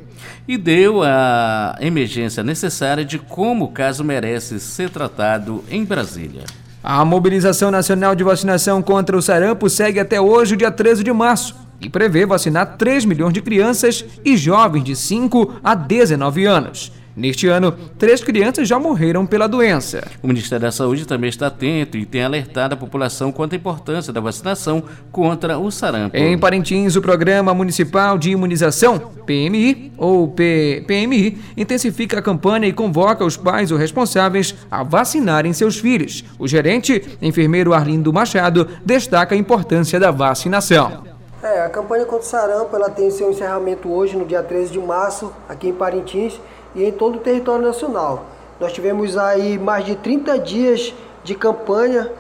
e 0.50 0.58
deu 0.58 1.04
a 1.04 1.76
emergência 1.80 2.44
necessária 2.44 3.06
de 3.06 3.20
como 3.20 3.66
o 3.66 3.72
caso 3.72 4.04
merece 4.04 4.60
ser 4.60 4.90
tratado 4.90 5.64
em 5.70 5.86
Brasília. 5.86 6.42
A 6.84 7.06
mobilização 7.06 7.70
nacional 7.70 8.16
de 8.16 8.24
vacinação 8.24 8.82
contra 8.82 9.16
o 9.16 9.22
sarampo 9.22 9.70
segue 9.70 10.00
até 10.00 10.20
hoje, 10.20 10.58
dia 10.58 10.72
13 10.72 11.04
de 11.04 11.14
março, 11.14 11.56
e 11.80 11.88
prevê 11.88 12.26
vacinar 12.26 12.78
3 12.80 13.06
milhões 13.06 13.32
de 13.32 13.44
crianças 13.44 14.04
e 14.26 14.36
jovens 14.36 14.84
de 14.84 14.96
5 14.96 15.60
a 15.64 15.76
19 15.76 16.46
anos. 16.46 16.92
Neste 17.20 17.50
ano, 17.50 17.74
três 17.98 18.24
crianças 18.24 18.66
já 18.66 18.80
morreram 18.80 19.26
pela 19.26 19.46
doença. 19.46 20.08
O 20.24 20.28
Ministério 20.28 20.62
da 20.62 20.72
Saúde 20.72 21.06
também 21.06 21.30
está 21.30 21.48
atento 21.48 21.98
e 21.98 22.06
tem 22.06 22.24
alertado 22.24 22.76
a 22.76 22.78
população 22.78 23.30
quanto 23.30 23.52
à 23.52 23.56
importância 23.58 24.14
da 24.14 24.22
vacinação 24.22 24.82
contra 25.12 25.60
o 25.60 25.70
sarampo. 25.70 26.16
Em 26.16 26.38
Parintins, 26.38 26.96
o 26.96 27.02
Programa 27.02 27.54
Municipal 27.54 28.18
de 28.18 28.32
Imunização, 28.32 28.98
PMI, 29.26 29.92
ou 29.98 30.30
P 30.30 30.86
PMI, 30.88 31.38
intensifica 31.58 32.20
a 32.20 32.22
campanha 32.22 32.68
e 32.68 32.72
convoca 32.72 33.26
os 33.26 33.36
pais 33.36 33.70
ou 33.70 33.78
responsáveis 33.78 34.56
a 34.72 34.82
vacinarem 34.82 35.52
seus 35.52 35.78
filhos. 35.78 36.24
O 36.40 36.48
gerente, 36.48 37.18
enfermeiro 37.22 37.74
Arlindo 37.74 38.14
Machado, 38.14 38.66
destaca 38.86 39.36
a 39.36 39.38
importância 39.38 40.00
da 40.00 40.10
vacinação. 40.10 41.04
É, 41.44 41.62
a 41.62 41.70
campanha 41.70 42.06
contra 42.06 42.26
o 42.26 42.30
sarampo 42.30 42.74
ela 42.76 42.90
tem 42.90 43.12
seu 43.12 43.30
encerramento 43.30 43.90
hoje, 43.90 44.16
no 44.16 44.26
dia 44.26 44.44
13 44.44 44.72
de 44.72 44.80
março, 44.80 45.34
aqui 45.50 45.68
em 45.68 45.74
Parintins 45.74 46.40
e 46.76 46.84
em 46.84 46.92
todo 46.92 47.16
o 47.16 47.20
território 47.20 47.66
nacional. 47.66 48.26
Nós 48.60 48.74
tivemos 48.74 49.18
aí 49.18 49.58
mais 49.58 49.86
de 49.86 49.96
30 49.96 50.38
dias 50.40 50.94
de 51.24 51.36
campanha, 51.36 52.12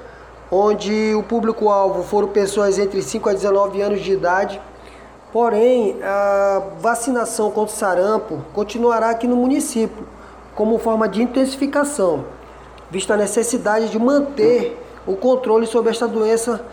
onde 0.51 1.13
o 1.15 1.23
público-alvo 1.23 2.03
foram 2.03 2.29
pessoas 2.29 2.79
entre 2.79 3.01
5 3.01 3.29
a 3.29 3.33
19 3.33 3.81
anos 3.81 4.01
de 4.01 4.13
idade. 4.13 4.61
Porém, 5.31 5.97
a 6.01 6.61
vacinação 6.79 7.51
contra 7.51 7.75
sarampo 7.75 8.41
continuará 8.53 9.09
aqui 9.09 9.27
no 9.27 9.35
município, 9.35 10.07
como 10.55 10.79
forma 10.79 11.07
de 11.07 11.21
intensificação, 11.21 12.25
vista 12.89 13.13
a 13.13 13.17
necessidade 13.17 13.89
de 13.89 13.99
manter 13.99 14.81
o 15.05 15.15
controle 15.15 15.67
sobre 15.67 15.91
esta 15.91 16.07
doença 16.07 16.65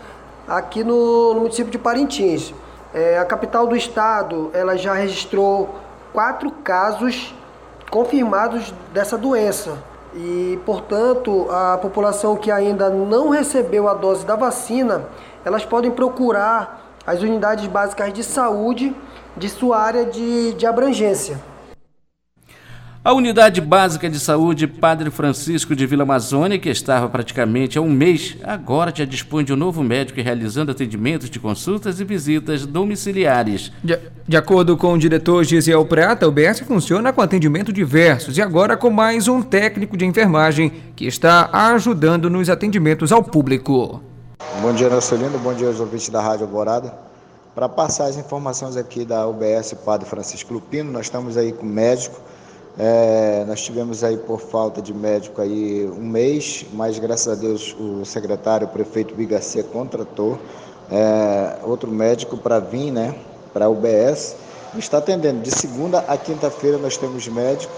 aqui 0.47 0.83
no, 0.83 1.33
no 1.33 1.41
município 1.41 1.71
de 1.71 1.77
Parintins. 1.77 2.53
É, 2.93 3.19
a 3.19 3.25
capital 3.25 3.67
do 3.67 3.75
estado 3.75 4.49
ela 4.53 4.77
já 4.77 4.93
registrou 4.93 5.69
quatro 6.13 6.49
casos 6.49 7.35
confirmados 7.89 8.73
dessa 8.93 9.17
doença. 9.17 9.77
E, 10.15 10.59
portanto, 10.65 11.47
a 11.51 11.77
população 11.77 12.35
que 12.35 12.49
ainda 12.49 12.89
não 12.89 13.29
recebeu 13.29 13.87
a 13.87 13.93
dose 13.93 14.25
da 14.25 14.35
vacina, 14.35 15.05
elas 15.45 15.65
podem 15.65 15.91
procurar 15.91 16.95
as 17.05 17.21
unidades 17.21 17.67
básicas 17.67 18.11
de 18.11 18.23
saúde 18.23 18.95
de 19.35 19.49
sua 19.49 19.79
área 19.79 20.05
de, 20.05 20.53
de 20.53 20.65
abrangência. 20.65 21.39
A 23.07 23.13
Unidade 23.13 23.61
Básica 23.61 24.09
de 24.09 24.19
Saúde 24.19 24.67
Padre 24.67 25.09
Francisco 25.09 25.73
de 25.73 25.87
Vila 25.87 26.03
Amazônia, 26.03 26.59
que 26.59 26.67
estava 26.67 27.07
praticamente 27.07 27.77
há 27.77 27.81
um 27.81 27.89
mês, 27.89 28.35
agora 28.43 28.91
já 28.93 29.05
dispõe 29.05 29.45
de 29.45 29.53
um 29.53 29.55
novo 29.55 29.81
médico 29.81 30.19
realizando 30.19 30.73
atendimentos 30.73 31.29
de 31.29 31.39
consultas 31.39 32.01
e 32.01 32.03
visitas 32.03 32.65
domiciliares. 32.65 33.71
De, 33.81 33.97
de 34.27 34.35
acordo 34.35 34.75
com 34.75 34.91
o 34.91 34.97
diretor 34.97 35.45
Gisel 35.45 35.85
Prata, 35.85 36.27
o 36.27 36.31
BS 36.33 36.59
funciona 36.67 37.13
com 37.13 37.21
atendimento 37.21 37.71
diversos 37.71 38.37
e 38.37 38.41
agora 38.41 38.75
com 38.75 38.89
mais 38.89 39.29
um 39.29 39.41
técnico 39.41 39.95
de 39.95 40.05
enfermagem 40.05 40.69
que 40.93 41.05
está 41.05 41.49
ajudando 41.71 42.29
nos 42.29 42.49
atendimentos 42.49 43.13
ao 43.13 43.23
público. 43.23 44.03
Bom 44.61 44.73
dia, 44.73 44.89
Lindo. 44.89 45.39
Bom 45.39 45.53
dia 45.53 45.67
aos 45.67 45.79
ouvintes 45.79 46.09
da 46.09 46.21
Rádio 46.21 46.45
Alvorada. 46.45 46.93
Para 47.55 47.69
passar 47.69 48.07
as 48.07 48.17
informações 48.17 48.75
aqui 48.75 49.05
da 49.05 49.25
UBS 49.25 49.73
Padre 49.85 50.09
Francisco 50.09 50.53
Lupino, 50.53 50.91
nós 50.91 51.05
estamos 51.05 51.37
aí 51.37 51.53
com 51.53 51.65
o 51.65 51.69
médico 51.69 52.19
é, 52.79 53.43
nós 53.47 53.61
tivemos 53.61 54.03
aí 54.03 54.17
por 54.17 54.39
falta 54.39 54.81
de 54.81 54.93
médico 54.93 55.41
aí 55.41 55.89
um 55.97 56.05
mês, 56.05 56.63
mas 56.73 56.99
graças 56.99 57.27
a 57.27 57.35
Deus 57.35 57.75
o 57.79 58.05
secretário, 58.05 58.67
o 58.67 58.69
prefeito 58.69 59.15
Bigarcia 59.15 59.63
contratou 59.63 60.37
é, 60.91 61.57
outro 61.63 61.89
médico 61.89 62.37
para 62.37 62.59
vir, 62.59 62.91
né, 62.91 63.15
para 63.51 63.65
a 63.65 63.69
UBS. 63.69 64.35
Está 64.77 64.99
atendendo. 64.99 65.41
De 65.41 65.49
segunda 65.49 65.99
a 66.07 66.15
quinta-feira 66.17 66.77
nós 66.77 66.97
temos 66.97 67.27
médico 67.27 67.73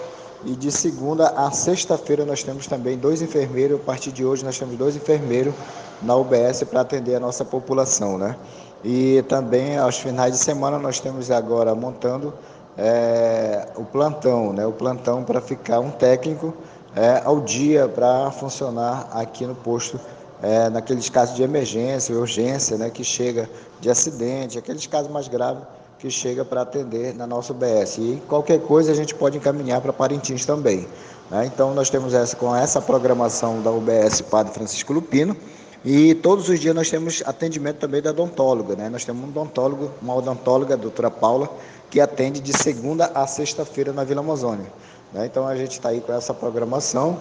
e 0.46 0.51
de 0.51 0.70
segunda 0.70 1.29
a 1.29 1.50
sexta-feira 1.50 2.25
nós 2.25 2.44
temos 2.44 2.68
também 2.68 2.98
dois 2.98 3.22
enfermeiros. 3.22 3.79
A 3.79 3.84
partir 3.84 4.12
de 4.12 4.25
hoje 4.25 4.44
nós 4.44 4.60
temos 4.60 4.75
dois 4.75 4.98
enfermeiros 4.98 5.53
na 6.01 6.13
UBS 6.15 6.63
para 6.70 6.82
atender 6.82 7.15
a 7.15 7.20
nossa 7.22 7.46
população, 7.46 8.18
né? 8.18 8.36
E 8.84 9.24
também 9.29 9.77
aos 9.77 9.98
finais 9.98 10.34
de 10.34 10.39
semana 10.39 10.77
nós 10.77 11.00
temos 11.00 11.32
agora 11.32 11.74
montando 11.74 12.34
é, 12.81 13.67
o 13.75 13.83
plantão, 13.83 14.53
né? 14.53 14.65
o 14.65 14.71
plantão 14.71 15.21
para 15.24 15.41
ficar 15.41 15.81
um 15.81 15.91
técnico 15.91 16.53
é, 16.95 17.21
ao 17.25 17.41
dia 17.41 17.89
para 17.89 18.31
funcionar 18.31 19.09
aqui 19.12 19.45
no 19.45 19.53
posto, 19.53 20.00
é, 20.41 20.69
naqueles 20.69 21.09
casos 21.09 21.36
de 21.36 21.43
emergência, 21.43 22.15
urgência, 22.15 22.77
né? 22.77 22.89
que 22.89 23.03
chega 23.03 23.50
de 23.81 23.89
acidente, 23.89 24.57
aqueles 24.57 24.88
casos 24.88 25.12
mais 25.12 25.27
graves 25.27 25.63
que 26.00 26.09
chega 26.09 26.45
para 26.45 26.62
atender 26.62 27.13
na 27.13 27.27
nossa 27.27 27.51
UBS. 27.51 27.98
E 27.98 28.24
qualquer 28.29 28.62
coisa 28.62 28.93
a 28.93 28.95
gente 28.95 29.13
pode 29.13 29.38
encaminhar 29.38 29.81
para 29.81 29.91
Parintins 29.91 30.45
também. 30.45 30.88
Né? 31.29 31.45
Então 31.53 31.74
nós 31.74 31.89
temos 31.89 32.13
essa, 32.13 32.33
com 32.38 32.55
essa 32.55 32.81
programação 32.81 33.62
da 33.62 33.69
UBS 33.69 34.21
Padre 34.21 34.53
Francisco 34.53 34.93
Lupino, 34.93 35.36
e 35.83 36.13
todos 36.15 36.50
os 36.50 36.59
dias 36.59 36.75
nós 36.75 36.89
temos 36.89 37.24
atendimento 37.25 37.77
também 37.77 38.01
da 38.01 38.09
odontóloga, 38.09 38.75
né? 38.75 38.89
Nós 38.89 39.05
temos 39.05 39.24
um 39.24 39.29
odontólogo, 39.29 39.91
uma 40.01 40.13
odontóloga, 40.15 40.74
a 40.74 40.77
doutora 40.77 41.09
Paula, 41.09 41.50
que 41.89 42.01
atende 42.01 42.41
de 42.41 42.55
segunda 42.57 43.12
a 43.15 43.25
sexta-feira 43.25 43.93
na 43.93 44.03
Vila 44.03 44.19
Amazônia. 44.19 44.67
Né? 45.13 45.25
Então 45.25 45.48
a 45.48 45.55
gente 45.55 45.71
está 45.71 45.89
aí 45.89 46.01
com 46.01 46.13
essa 46.13 46.33
programação. 46.33 47.17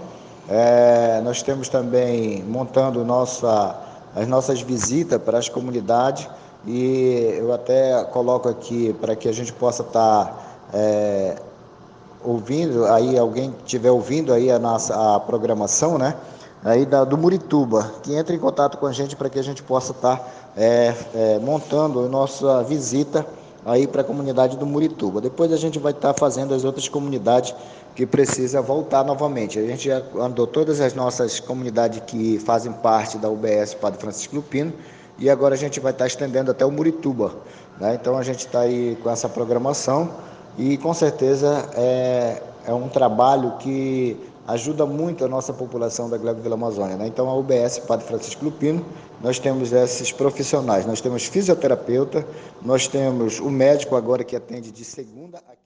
É, 0.48 1.20
nós 1.22 1.42
temos 1.42 1.68
também 1.68 2.42
montando 2.42 3.04
nossa, 3.04 3.78
as 4.14 4.26
nossas 4.26 4.60
visitas 4.60 5.20
para 5.20 5.38
as 5.38 5.48
comunidades 5.48 6.28
e 6.66 7.36
eu 7.38 7.52
até 7.52 8.02
coloco 8.04 8.48
aqui 8.48 8.92
para 9.00 9.14
que 9.14 9.28
a 9.28 9.32
gente 9.32 9.52
possa 9.52 9.82
estar 9.82 10.24
tá, 10.24 10.36
é, 10.74 11.36
ouvindo, 12.24 12.86
aí 12.86 13.16
alguém 13.16 13.54
estiver 13.64 13.90
ouvindo 13.90 14.32
aí 14.32 14.50
a 14.50 14.58
nossa 14.58 15.16
a 15.16 15.20
programação, 15.20 15.96
né? 15.98 16.14
Aí 16.64 16.84
da, 16.84 17.04
do 17.04 17.16
Murituba, 17.16 17.92
que 18.02 18.14
entre 18.14 18.34
em 18.36 18.38
contato 18.38 18.78
com 18.78 18.86
a 18.86 18.92
gente 18.92 19.14
para 19.14 19.30
que 19.30 19.38
a 19.38 19.42
gente 19.42 19.62
possa 19.62 19.92
estar 19.92 20.16
tá, 20.16 20.28
é, 20.56 20.94
é, 21.14 21.38
montando 21.38 22.00
a 22.00 22.08
nossa 22.08 22.62
visita 22.64 23.24
aí 23.64 23.86
para 23.86 24.00
a 24.00 24.04
comunidade 24.04 24.56
do 24.56 24.66
Murituba. 24.66 25.20
Depois 25.20 25.52
a 25.52 25.56
gente 25.56 25.78
vai 25.78 25.92
estar 25.92 26.12
tá 26.12 26.18
fazendo 26.18 26.54
as 26.54 26.64
outras 26.64 26.88
comunidades 26.88 27.54
que 27.94 28.06
precisa 28.06 28.60
voltar 28.60 29.04
novamente. 29.04 29.58
A 29.58 29.66
gente 29.66 29.88
já 29.88 30.02
andou 30.18 30.46
todas 30.46 30.80
as 30.80 30.94
nossas 30.94 31.38
comunidades 31.38 32.00
que 32.06 32.38
fazem 32.38 32.72
parte 32.72 33.18
da 33.18 33.28
UBS 33.28 33.74
Padre 33.74 34.00
Francisco 34.00 34.36
Lupino 34.36 34.72
e 35.18 35.28
agora 35.28 35.54
a 35.54 35.58
gente 35.58 35.80
vai 35.80 35.92
estar 35.92 36.04
tá 36.04 36.08
estendendo 36.08 36.50
até 36.50 36.64
o 36.64 36.70
Murituba. 36.70 37.32
Né? 37.78 37.94
Então 38.00 38.16
a 38.16 38.22
gente 38.22 38.46
está 38.46 38.60
aí 38.60 38.96
com 39.02 39.10
essa 39.10 39.28
programação 39.28 40.10
e 40.56 40.76
com 40.78 40.92
certeza 40.94 41.68
é, 41.74 42.42
é 42.66 42.72
um 42.72 42.88
trabalho 42.88 43.52
que 43.58 44.27
ajuda 44.48 44.86
muito 44.86 45.24
a 45.24 45.28
nossa 45.28 45.52
população 45.52 46.08
da 46.08 46.16
Vila 46.16 46.54
Amazônia. 46.54 46.96
Né? 46.96 47.06
Então, 47.06 47.28
a 47.28 47.36
UBS 47.36 47.78
Padre 47.86 48.06
Francisco 48.06 48.44
Lupino, 48.44 48.84
nós 49.22 49.38
temos 49.38 49.72
esses 49.72 50.10
profissionais, 50.10 50.86
nós 50.86 51.00
temos 51.00 51.24
fisioterapeuta, 51.26 52.26
nós 52.62 52.88
temos 52.88 53.38
o 53.38 53.50
médico 53.50 53.94
agora 53.94 54.24
que 54.24 54.34
atende 54.34 54.72
de 54.72 54.84
segunda 54.84 55.38
a 55.38 55.58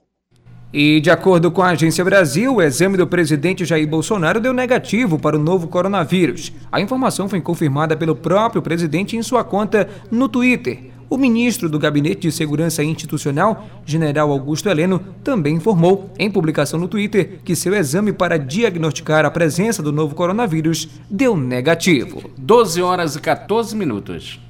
e, 0.72 1.00
de 1.02 1.10
acordo 1.10 1.50
com 1.50 1.60
a 1.60 1.68
Agência 1.68 2.02
Brasil, 2.02 2.54
o 2.54 2.62
exame 2.62 2.96
do 2.96 3.06
presidente 3.06 3.62
Jair 3.62 3.86
Bolsonaro 3.86 4.40
deu 4.40 4.54
negativo 4.54 5.18
para 5.18 5.36
o 5.36 5.38
novo 5.38 5.68
coronavírus. 5.68 6.50
A 6.72 6.80
informação 6.80 7.28
foi 7.28 7.42
confirmada 7.42 7.94
pelo 7.94 8.16
próprio 8.16 8.62
presidente 8.62 9.14
em 9.14 9.22
sua 9.22 9.44
conta 9.44 9.86
no 10.10 10.30
Twitter. 10.30 10.91
O 11.12 11.18
ministro 11.18 11.68
do 11.68 11.78
Gabinete 11.78 12.22
de 12.22 12.32
Segurança 12.32 12.82
Institucional, 12.82 13.66
General 13.84 14.30
Augusto 14.30 14.70
Heleno, 14.70 14.98
também 15.22 15.56
informou, 15.56 16.10
em 16.18 16.30
publicação 16.30 16.80
no 16.80 16.88
Twitter, 16.88 17.40
que 17.44 17.54
seu 17.54 17.74
exame 17.74 18.14
para 18.14 18.38
diagnosticar 18.38 19.26
a 19.26 19.30
presença 19.30 19.82
do 19.82 19.92
novo 19.92 20.14
coronavírus 20.14 20.88
deu 21.10 21.36
negativo. 21.36 22.30
12 22.38 22.80
horas 22.80 23.14
e 23.14 23.20
14 23.20 23.76
minutos. 23.76 24.40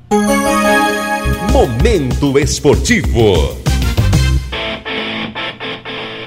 Momento 1.50 2.38
Esportivo. 2.38 3.61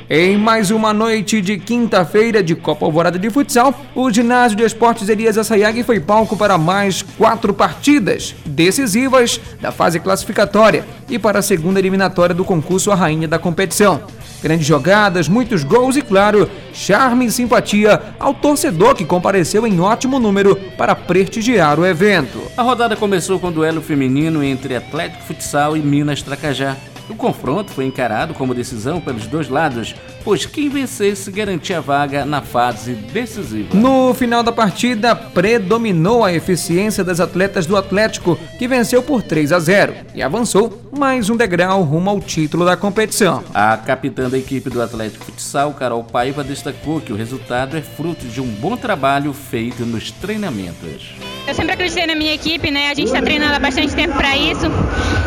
Em 0.08 0.38
mais 0.38 0.70
uma 0.70 0.94
noite 0.94 1.42
de 1.42 1.58
quinta-feira 1.58 2.44
de 2.44 2.54
Copa 2.54 2.86
Alvorada 2.86 3.18
de 3.18 3.28
Futsal, 3.28 3.74
o 3.96 4.12
ginásio 4.12 4.56
de 4.56 4.64
esportes 4.64 5.10
Elias 5.10 5.36
Assayag 5.36 5.82
foi 5.82 6.00
palco 6.00 6.38
para 6.38 6.60
mais 6.60 7.02
quatro 7.02 7.52
partidas 7.56 8.36
decisivas 8.46 9.42
da 9.60 9.72
fase 9.72 10.00
classificatória 10.00 10.86
e 11.10 11.18
para 11.18 11.40
a 11.40 11.42
segunda 11.42 11.80
eliminatória 11.80 12.36
do 12.36 12.46
concurso 12.46 12.92
A 12.92 12.96
Rainha 12.96 13.28
da 13.28 13.40
Competição. 13.40 14.04
Grandes 14.44 14.68
jogadas, 14.68 15.28
muitos 15.28 15.64
gols 15.64 15.96
e, 15.96 16.04
claro, 16.04 16.48
charme 16.72 17.26
e 17.26 17.32
simpatia 17.32 18.00
ao 18.20 18.32
torcedor 18.32 18.94
que 18.94 19.06
compareceu 19.06 19.66
em 19.66 19.80
ótimo 19.80 20.20
número 20.20 20.56
para 20.78 20.94
prestigiar 20.94 21.80
o 21.80 21.86
evento. 21.86 22.44
A 22.56 22.62
rodada 22.62 22.96
começou 22.96 23.40
com 23.40 23.48
o 23.48 23.52
duelo 23.52 23.82
feminino 23.82 24.44
entre 24.44 24.76
Atlético 24.76 25.24
Futsal 25.24 25.76
e 25.76 25.80
Minas 25.80 26.22
Tracajá. 26.22 26.78
O 27.10 27.16
confronto 27.16 27.72
foi 27.72 27.86
encarado 27.86 28.34
como 28.34 28.54
decisão 28.54 29.00
pelos 29.00 29.28
dois 29.28 29.48
lados, 29.48 29.96
pois 30.24 30.46
quem 30.46 30.70
vencesse 30.70 31.30
garantia 31.30 31.78
a 31.78 31.82
vaga 31.82 32.26
na 32.26 32.42
fase 32.42 32.94
decisiva. 32.94 33.76
No 33.76 34.14
final 34.14 34.42
da 34.42 34.52
partida, 34.52 35.16
predominou 35.16 36.24
a 36.24 36.34
eficiência 36.34 37.04
das 37.04 37.20
atletas 37.20 37.66
do 37.66 37.78
Atlético, 37.78 38.38
que 38.58 38.68
venceu 38.68 39.04
por 39.04 39.22
3 39.22 39.52
a 39.52 39.60
0 39.60 39.94
e 40.16 40.24
avançou 40.24 40.82
mais 40.98 41.30
um 41.30 41.38
degrau 41.38 41.84
rumo 41.84 42.10
ao 42.10 42.20
título 42.20 42.66
da 42.66 42.76
competição. 42.76 43.44
A 43.54 43.78
capitã 43.78 44.30
da 44.30 44.38
equipe 44.38 44.70
do 44.70 44.82
Atlético 44.82 45.26
Futsal, 45.26 45.74
Carol 45.74 46.04
Paiva, 46.04 46.44
destacou 46.44 47.00
que 47.00 47.14
o 47.14 47.16
resultado 47.16 47.78
é 47.78 47.82
fruto 47.82 48.26
de 48.26 48.42
um 48.42 48.48
bom 48.48 48.76
trabalho 48.76 49.32
feito 49.34 49.86
nos 49.86 50.12
treinamentos. 50.12 51.16
Eu 51.48 51.54
sempre 51.54 51.74
acreditei 51.74 52.08
na 52.08 52.16
minha 52.16 52.34
equipe, 52.34 52.72
né? 52.72 52.90
A 52.90 52.94
gente 52.94 53.08
está 53.08 53.22
treinando 53.22 53.54
há 53.54 53.60
bastante 53.60 53.96
tempo 53.96 54.16
para 54.16 54.36
isso. 54.36 54.66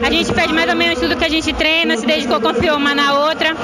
A 0.03 0.11
gente 0.11 0.33
fez 0.33 0.51
mais 0.51 0.69
ou 0.69 0.77
menos 0.77 0.99
tudo 0.99 1.17
que 1.17 1.25
a 1.25 1.29
gente 1.29 1.53
treina, 1.53 1.97
se 1.97 2.05
dedicou, 2.05 2.41
confiou 2.41 2.77
uma 2.77 2.95
na 2.95 3.27
outra. 3.27 3.57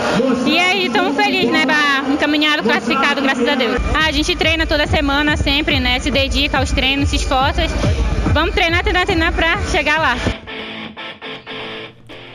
E 0.46 0.58
aí 0.58 0.87
estamos 0.87 1.16
felizes, 1.16 1.50
né? 1.50 1.64
Encaminhado, 2.12 2.62
classificado, 2.62 3.20
graças 3.20 3.46
a 3.49 3.54
Deus. 3.56 3.76
A 3.94 4.12
gente 4.12 4.37
treina 4.37 4.66
toda 4.66 4.87
semana, 4.87 5.37
sempre, 5.37 5.80
né? 5.80 5.99
Se 5.99 6.11
dedica 6.11 6.58
aos 6.58 6.70
treinos, 6.70 7.08
se 7.08 7.16
esforça. 7.16 7.62
Vamos 8.32 8.54
treinar, 8.54 8.82
treinar, 8.82 9.04
treinar 9.04 9.32
para 9.32 9.61
chegar 9.70 9.99
lá. 9.99 10.16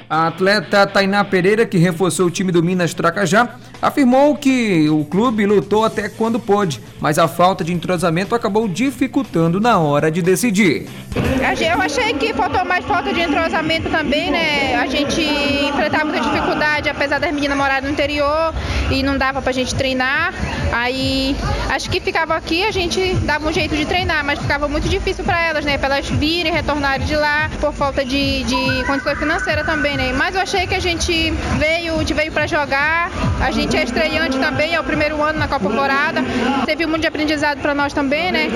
A 0.09 0.25
atleta 0.25 0.87
Tainá 0.87 1.23
Pereira, 1.23 1.67
que 1.67 1.77
reforçou 1.77 2.25
o 2.25 2.31
time 2.31 2.51
do 2.51 2.63
Minas 2.63 2.95
Tracajá, 2.95 3.47
afirmou 3.79 4.35
que 4.35 4.89
o 4.89 5.05
clube 5.05 5.45
lutou 5.45 5.85
até 5.85 6.09
quando 6.09 6.39
pôde, 6.39 6.81
mas 6.99 7.19
a 7.19 7.27
falta 7.27 7.63
de 7.63 7.71
entrosamento 7.71 8.33
acabou 8.33 8.67
dificultando 8.67 9.59
na 9.61 9.77
hora 9.77 10.09
de 10.09 10.23
decidir. 10.23 10.89
Eu 11.15 11.79
achei 11.79 12.13
que 12.13 12.33
faltou 12.33 12.65
mais 12.65 12.83
falta 12.85 13.13
de 13.13 13.21
entrosamento 13.21 13.87
também, 13.91 14.31
né? 14.31 14.75
A 14.77 14.87
gente 14.87 15.21
enfrentava 15.21 16.05
muita 16.05 16.21
dificuldade, 16.21 16.89
apesar 16.89 17.19
das 17.19 17.31
meninas 17.31 17.55
morarem 17.55 17.83
no 17.83 17.93
interior 17.93 18.51
e 18.89 19.03
não 19.03 19.15
dava 19.15 19.43
pra 19.43 19.51
gente 19.51 19.75
treinar. 19.75 20.33
Aí 20.71 21.35
acho 21.69 21.89
que 21.89 21.99
ficava 21.99 22.35
aqui, 22.35 22.63
a 22.63 22.71
gente 22.71 23.13
dava 23.25 23.47
um 23.47 23.53
jeito 23.53 23.75
de 23.75 23.85
treinar, 23.85 24.23
mas 24.23 24.39
ficava 24.39 24.67
muito 24.67 24.87
difícil 24.87 25.23
para 25.23 25.41
elas, 25.41 25.65
né? 25.65 25.77
Para 25.77 25.95
elas 25.95 26.09
virem, 26.09 26.51
retornarem 26.51 27.05
de 27.05 27.15
lá, 27.15 27.49
por 27.59 27.73
falta 27.73 28.03
de, 28.05 28.43
de 28.43 28.83
condições 28.85 29.17
financeiras 29.17 29.65
também, 29.65 29.97
né? 29.97 30.13
Mas 30.13 30.35
eu 30.35 30.41
achei 30.41 30.67
que 30.67 30.75
a 30.75 30.79
gente 30.79 31.31
veio, 31.57 31.97
veio 32.13 32.31
para 32.31 32.47
jogar, 32.47 33.09
a 33.41 33.51
gente 33.51 33.75
é 33.75 33.83
estreante 33.83 34.37
também, 34.37 34.75
é 34.75 34.79
o 34.79 34.83
primeiro 34.83 35.21
ano 35.21 35.39
na 35.39 35.47
Copa 35.47 35.69
Florada, 35.69 36.21
teve 36.65 36.85
muito 36.85 37.01
de 37.01 37.07
aprendizado 37.07 37.59
para 37.59 37.73
nós 37.73 37.93
também, 37.93 38.31
né? 38.31 38.47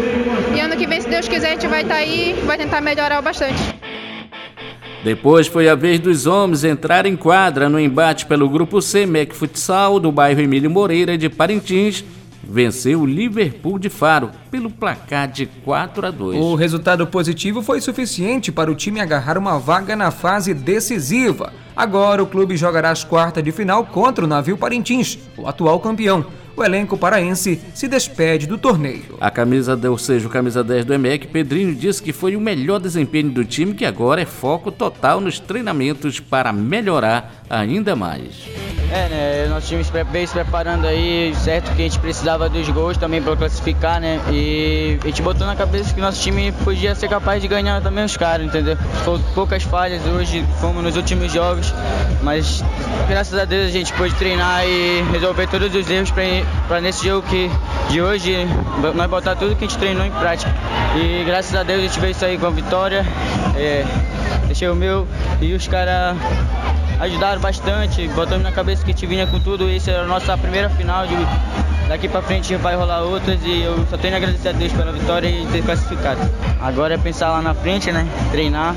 E 0.56 0.60
ano 0.60 0.76
que 0.76 0.86
vem, 0.86 1.02
se 1.02 1.10
Deus 1.10 1.28
quiser, 1.28 1.50
a 1.50 1.52
gente 1.52 1.68
vai 1.68 1.82
estar 1.82 1.96
tá 1.96 2.00
aí, 2.02 2.34
vai 2.46 2.58
tentar 2.58 2.82
melhorar 2.82 3.22
bastante. 3.22 3.62
Depois 5.04 5.48
foi 5.48 5.68
a 5.68 5.76
vez 5.76 6.00
dos 6.00 6.26
homens 6.26 6.64
entrar 6.64 7.06
em 7.06 7.18
quadra 7.18 7.68
no 7.68 7.78
embate 7.78 8.26
pelo 8.26 8.48
Grupo 8.48 8.82
C 8.82 9.06
Mec 9.06 9.36
Futsal 9.36 10.00
do 10.00 10.10
bairro 10.14 10.40
Emílio 10.40 10.72
Moreira 10.72 11.18
de 11.18 11.28
Parintins 11.28 12.06
venceu 12.42 13.02
o 13.02 13.06
Liverpool 13.06 13.80
de 13.80 13.90
Faro 13.90 14.32
pelo 14.50 14.70
placar 14.70 15.28
de 15.28 15.46
4 15.46 16.08
a 16.08 16.12
2. 16.12 16.40
O 16.40 16.56
resultado 16.56 17.06
positivo 17.08 17.62
foi 17.62 17.82
suficiente 17.82 18.52
para 18.52 18.72
o 18.72 18.76
time 18.76 19.02
agarrar 19.02 19.38
uma 19.38 19.60
vaga 19.60 19.96
na 19.96 20.10
fase 20.10 20.54
decisiva. 20.54 21.52
Agora 21.76 22.24
o 22.24 22.28
clube 22.28 22.56
jogará 22.56 22.90
as 22.90 23.04
quartas 23.04 23.44
de 23.44 23.52
final 23.52 23.86
contra 23.86 24.24
o 24.24 24.28
Navio 24.28 24.58
Parintins, 24.58 25.20
o 25.38 25.48
atual 25.48 25.80
campeão 25.80 26.26
o 26.56 26.64
elenco 26.64 26.98
paraense 26.98 27.60
se 27.74 27.88
despede 27.88 28.48
do 28.48 28.58
torneio. 28.58 29.18
A 29.20 29.32
camisa, 29.32 29.80
ou 29.90 29.98
seja, 29.98 30.28
o 30.28 30.30
camisa 30.30 30.64
10 30.64 30.86
do 30.86 30.94
EMEC, 30.94 31.28
Pedrinho 31.28 31.76
disse 31.76 32.02
que 32.02 32.14
foi 32.14 32.36
o 32.36 32.42
melhor 32.42 32.80
desempenho 32.80 33.30
do 33.30 33.44
time, 33.44 33.74
que 33.74 33.86
agora 33.86 34.22
é 34.22 34.26
foco 34.26 34.72
total 34.72 35.20
nos 35.20 35.40
treinamentos 35.40 36.20
para 36.20 36.54
melhorar 36.54 37.44
ainda 37.50 37.96
mais. 37.96 38.48
É, 38.92 39.10
né? 39.10 39.48
Nosso 39.48 39.68
time 39.68 39.84
veio 40.12 40.28
se 40.28 40.34
preparando 40.34 40.86
aí, 40.86 41.34
certo 41.36 41.74
que 41.76 41.82
a 41.82 41.86
gente 41.86 42.00
precisava 42.00 42.48
dos 42.48 42.70
gols 42.70 42.96
também 42.98 43.22
para 43.22 43.36
classificar, 43.36 44.00
né? 44.00 44.22
E 44.32 45.00
a 45.04 45.08
gente 45.08 45.22
botou 45.22 45.48
na 45.48 45.56
cabeça 45.56 45.94
que 45.94 46.00
nosso 46.00 46.22
time 46.22 46.52
podia 46.64 46.94
ser 46.94 47.08
capaz 47.08 47.42
de 47.42 47.48
ganhar 47.48 47.82
também 47.82 48.04
os 48.04 48.16
caras, 48.16 48.46
entendeu? 48.46 48.78
Poucas 49.34 49.64
falhas 49.64 50.06
hoje, 50.06 50.46
como 50.62 50.82
nos 50.82 50.96
últimos 50.96 51.32
jogos, 51.32 51.74
mas 52.22 52.64
graças 53.08 53.38
a 53.38 53.46
Deus 53.46 53.68
a 53.68 53.72
gente 53.72 53.94
pôde 53.94 54.14
treinar 54.16 54.66
e 54.66 55.04
resolver 55.12 55.48
todos 55.48 55.74
os 55.74 55.90
erros 55.90 56.12
para 56.68 56.82
nesse 56.82 57.06
jogo 57.06 57.28
que, 57.28 57.50
de 57.90 58.02
hoje 58.02 58.48
nós 58.96 59.10
botar 59.10 59.36
tudo 59.36 59.56
que 59.56 59.66
a 59.66 59.68
gente 59.68 59.78
treinou 59.78 60.06
em 60.06 60.12
prática. 60.12 60.52
E 60.96 61.24
graças 61.24 61.56
a 61.56 61.64
Deus 61.64 61.80
a 61.80 61.84
gente 61.84 62.00
veio 62.00 62.16
sair 62.16 62.40
com 62.40 62.48
a 62.48 62.50
vitória. 62.50 63.06
É, 63.56 63.86
deixei 64.46 64.70
o 64.70 64.76
meu 64.76 65.08
e 65.42 65.54
os 65.54 65.68
caras 65.68 66.16
ajudaram 67.04 67.42
bastante, 67.42 68.08
botamos 68.10 68.44
na 68.44 68.52
cabeça 68.52 68.84
que 68.84 68.92
a 68.92 68.94
gente 68.94 69.06
vinha 69.06 69.28
com 69.28 69.40
tudo 69.40 69.70
isso, 69.70 69.90
era 69.90 70.04
a 70.04 70.08
nossa 70.08 70.38
primeira 70.38 70.70
final, 70.70 71.06
de, 71.06 71.16
daqui 71.88 72.08
para 72.08 72.22
frente 72.22 72.56
vai 72.56 72.76
rolar 72.76 73.02
outras 73.02 73.40
e 73.44 73.62
eu 73.62 73.86
só 73.90 73.98
tenho 73.98 74.14
a 74.14 74.18
agradecer 74.18 74.50
a 74.50 74.52
Deus 74.54 74.72
pela 74.72 74.92
vitória 74.92 75.28
e 75.28 75.46
ter 75.48 75.64
classificado. 75.64 76.22
Agora 76.62 76.94
é 76.94 76.98
pensar 76.98 77.30
lá 77.30 77.42
na 77.42 77.54
frente, 77.54 77.92
né? 77.92 78.08
Treinar. 78.32 78.74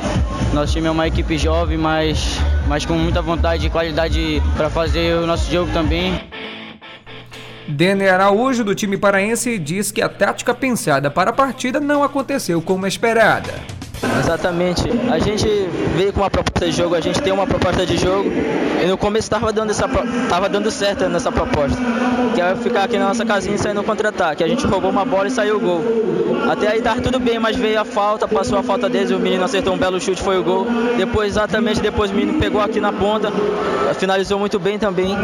Nosso 0.53 0.73
time 0.73 0.89
é 0.89 0.91
uma 0.91 1.07
equipe 1.07 1.39
jovem, 1.39 1.79
mas, 1.79 2.39
mas 2.67 2.85
com 2.85 2.95
muita 2.95 3.23
vontade 3.23 3.67
e 3.67 3.71
qualidade 3.71 4.43
para 4.57 4.69
fazer 4.69 5.17
o 5.17 5.27
nosso 5.27 5.51
jogo 5.51 5.71
também. 5.73 6.21
Denner 7.69 8.13
Araújo, 8.13 8.65
do 8.65 8.75
time 8.75 8.97
paraense, 8.97 9.59
diz 9.59 9.91
que 9.91 10.01
a 10.01 10.09
tática 10.09 10.55
pensada 10.55 11.11
para 11.11 11.31
a 11.31 11.33
partida 11.33 11.79
não 11.81 12.03
aconteceu 12.03 12.61
como 12.63 12.87
esperada. 12.87 13.55
Exatamente. 14.21 14.83
A 15.11 15.19
gente 15.19 15.47
veio 15.97 16.13
com 16.13 16.21
uma 16.21 16.31
proposta 16.31 16.56
de 16.65 16.73
jogo, 16.73 16.95
a 16.95 17.01
gente 17.01 17.21
tem 17.21 17.33
uma 17.33 17.47
proposta 17.47 17.85
de 17.85 17.97
jogo 17.97 18.31
e 18.83 18.87
no 18.87 18.97
começo 18.97 19.27
estava 19.27 19.53
dando, 19.53 19.71
essa, 19.71 19.87
dando 20.51 20.71
certo 20.71 21.09
nessa 21.09 21.31
proposta. 21.31 21.79
Que 22.35 22.41
é 22.41 22.55
ficar 22.57 22.85
aqui 22.85 22.99
na 22.99 23.09
nossa 23.09 23.25
casinha 23.25 23.55
e 23.55 23.59
sair 23.59 23.75
no 23.75 23.83
contra-ataque. 23.83 24.43
A 24.43 24.49
gente 24.49 24.67
roubou 24.67 24.91
uma 24.91 25.05
bola 25.05 25.29
e 25.29 25.31
saiu 25.31 25.57
o 25.57 25.61
gol. 25.61 25.83
Até 26.51 26.69
aí 26.69 26.81
tava 26.81 27.01
tudo 27.01 27.19
bem, 27.19 27.39
mas 27.39 27.57
veio 27.57 27.81
a 27.81 27.85
falta, 27.85 28.29
passou 28.29 28.59
a 28.59 28.63
falta 28.63 28.89
deles, 28.89 29.11
o 29.11 29.19
menino 29.19 29.43
acertou 29.43 29.75
um 29.75 29.77
belo 29.77 30.01
chute, 30.01 30.23
foi 30.23 30.39
o 30.39 30.45
gol. 30.45 30.67
Depois, 30.97 31.33
exatamente 31.33 31.81
depois, 31.81 32.11
o 32.11 32.15
menino 32.15 32.39
pegou 32.39 32.61
aqui 32.61 32.81
na 32.81 32.93
ponta, 32.93 33.33
finalizou 33.95 34.39
muito 34.39 34.59
bem 34.59 34.79
também. 34.79 35.17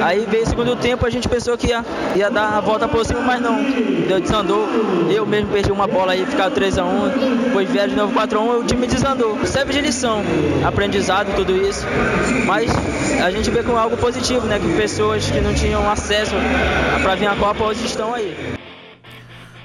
Aí 0.00 0.26
veio 0.28 0.44
o 0.44 0.46
segundo 0.46 0.76
tempo, 0.76 1.04
a 1.04 1.10
gente 1.10 1.28
pensou 1.28 1.58
que 1.58 1.68
ia, 1.68 1.84
ia 2.16 2.30
dar 2.30 2.56
a 2.56 2.60
volta 2.60 2.88
por 2.88 3.04
cima, 3.04 3.20
mas 3.20 3.40
não. 3.42 3.62
Deu 4.08 4.20
desandou. 4.20 4.66
Eu 5.10 5.26
mesmo 5.26 5.50
perdi 5.50 5.70
uma 5.70 5.86
bola 5.86 6.12
aí, 6.12 6.24
ficava 6.24 6.50
3x1. 6.50 7.44
Depois 7.44 7.68
vieram 7.68 7.90
de 7.90 7.96
novo 7.96 8.18
4x1, 8.18 8.60
o 8.60 8.64
time 8.64 8.86
desandou. 8.86 9.38
Serve 9.44 9.72
de 9.72 9.80
lição, 9.80 10.22
aprendizado, 10.64 11.34
tudo 11.36 11.54
isso. 11.56 11.86
Mas 12.46 12.70
a 13.22 13.30
gente 13.30 13.50
vê 13.50 13.62
com 13.62 13.76
algo 13.76 13.96
positivo, 13.96 14.46
né? 14.46 14.58
Que 14.58 14.68
pessoas 14.74 15.30
que 15.30 15.40
não 15.40 15.54
tinham 15.54 15.88
acesso 15.88 16.34
para 17.02 17.14
vir 17.14 17.26
à 17.26 17.36
Copa 17.36 17.64
hoje 17.64 17.84
estão 17.84 18.14
aí. 18.14 18.54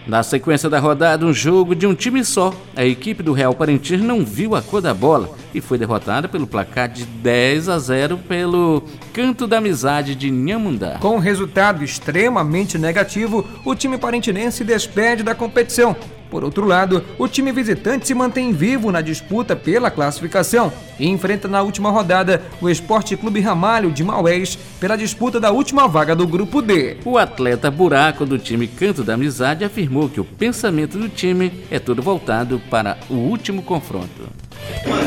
Na 0.06 0.24
sequência 0.24 0.68
da 0.68 0.80
rodada, 0.80 1.24
um 1.24 1.32
jogo 1.32 1.76
de 1.76 1.86
um 1.86 1.94
time 1.94 2.26
só. 2.26 2.52
A 2.76 2.84
equipe 2.84 3.22
do 3.22 3.32
Real 3.32 3.54
Parintins 3.54 4.02
não 4.02 4.26
viu 4.26 4.56
a 4.56 4.62
cor 4.62 4.82
da 4.82 4.92
bola 4.92 5.30
e 5.54 5.62
foi 5.62 5.78
derrotada 5.78 6.28
pelo 6.28 6.48
placar 6.48 6.90
de 6.90 7.06
10 7.06 7.70
a 7.70 7.78
0 7.78 8.18
pelo 8.28 8.82
Canto 9.14 9.46
da 9.46 9.60
Amizade 9.60 10.16
de 10.16 10.32
Nhamundá. 10.32 10.98
Com 11.00 11.18
um 11.18 11.20
resultado 11.20 11.84
extremamente 11.84 12.76
negativo, 12.76 13.46
o 13.64 13.76
time 13.76 14.00
parintinense 14.00 14.64
despede 14.64 15.22
da 15.22 15.36
competição 15.36 15.96
por 16.30 16.44
outro 16.44 16.66
lado, 16.66 17.04
o 17.18 17.28
time 17.28 17.52
visitante 17.52 18.08
se 18.08 18.14
mantém 18.14 18.54
vivo 18.54 18.92
na 18.92 19.02
disputa 19.02 19.56
pela 19.56 19.90
classificação 19.90 20.72
e 21.00 21.08
enfrenta 21.08 21.48
na 21.48 21.62
última 21.62 21.90
rodada 21.90 22.42
o 22.62 22.70
Esporte 22.70 23.18
Clube 23.18 23.40
Ramalho 23.40 23.92
de 23.92 24.04
Maués 24.04 24.58
pela 24.80 24.98
disputa 24.98 25.40
da 25.40 25.52
última 25.52 25.88
vaga 25.88 26.16
do 26.16 26.28
grupo 26.28 26.62
D. 26.62 26.98
O 27.06 27.18
atleta 27.18 27.72
buraco 27.72 28.26
do 28.26 28.38
time 28.38 28.68
Canto 28.68 29.04
da 29.04 29.16
Amizade 29.16 29.66
afirmou 29.66 30.10
que 30.10 30.20
o 30.20 30.26
pensamento 30.26 30.98
do 30.98 31.10
time 31.10 31.66
é 31.72 31.80
todo 31.80 32.02
voltado 32.02 32.62
para 32.70 32.98
o 33.10 33.16
último 33.16 33.62
confronto. 33.64 34.49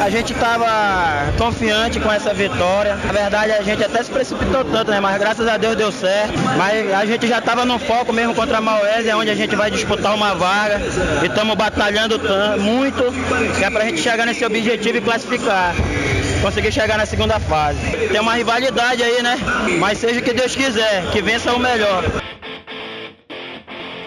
A 0.02 0.10
gente 0.10 0.32
estava 0.32 1.32
confiante 1.38 2.00
com 2.00 2.12
essa 2.12 2.34
vitória. 2.34 2.96
Na 2.96 3.12
verdade, 3.12 3.52
a 3.52 3.62
gente 3.62 3.84
até 3.84 4.02
se 4.02 4.10
precipitou 4.10 4.64
tanto, 4.64 4.90
né? 4.90 4.98
Mas 5.00 5.18
graças 5.18 5.46
a 5.46 5.56
Deus 5.56 5.76
deu 5.76 5.92
certo. 5.92 6.34
Mas 6.56 6.92
a 6.92 7.06
gente 7.06 7.28
já 7.28 7.38
estava 7.38 7.64
no 7.64 7.78
foco 7.78 8.12
mesmo 8.12 8.34
contra 8.34 8.58
a 8.58 8.60
Mauésia, 8.60 9.16
onde 9.16 9.30
a 9.30 9.34
gente 9.34 9.54
vai 9.54 9.70
disputar 9.70 10.14
uma 10.14 10.34
vaga. 10.34 10.80
E 11.22 11.26
estamos 11.26 11.54
batalhando 11.54 12.20
muito, 12.60 13.04
que 13.56 13.64
é 13.64 13.70
para 13.70 13.84
a 13.84 13.86
gente 13.86 14.00
chegar 14.00 14.26
nesse 14.26 14.44
objetivo 14.44 14.98
e 14.98 15.00
classificar 15.00 15.74
conseguir 16.42 16.72
chegar 16.72 16.98
na 16.98 17.06
segunda 17.06 17.38
fase. 17.38 17.78
Tem 18.10 18.20
uma 18.20 18.34
rivalidade 18.34 19.00
aí, 19.00 19.22
né? 19.22 19.38
Mas 19.78 19.98
seja 19.98 20.18
o 20.18 20.22
que 20.22 20.32
Deus 20.32 20.56
quiser, 20.56 21.04
que 21.12 21.22
vença 21.22 21.52
o 21.52 21.58
melhor. 21.58 22.02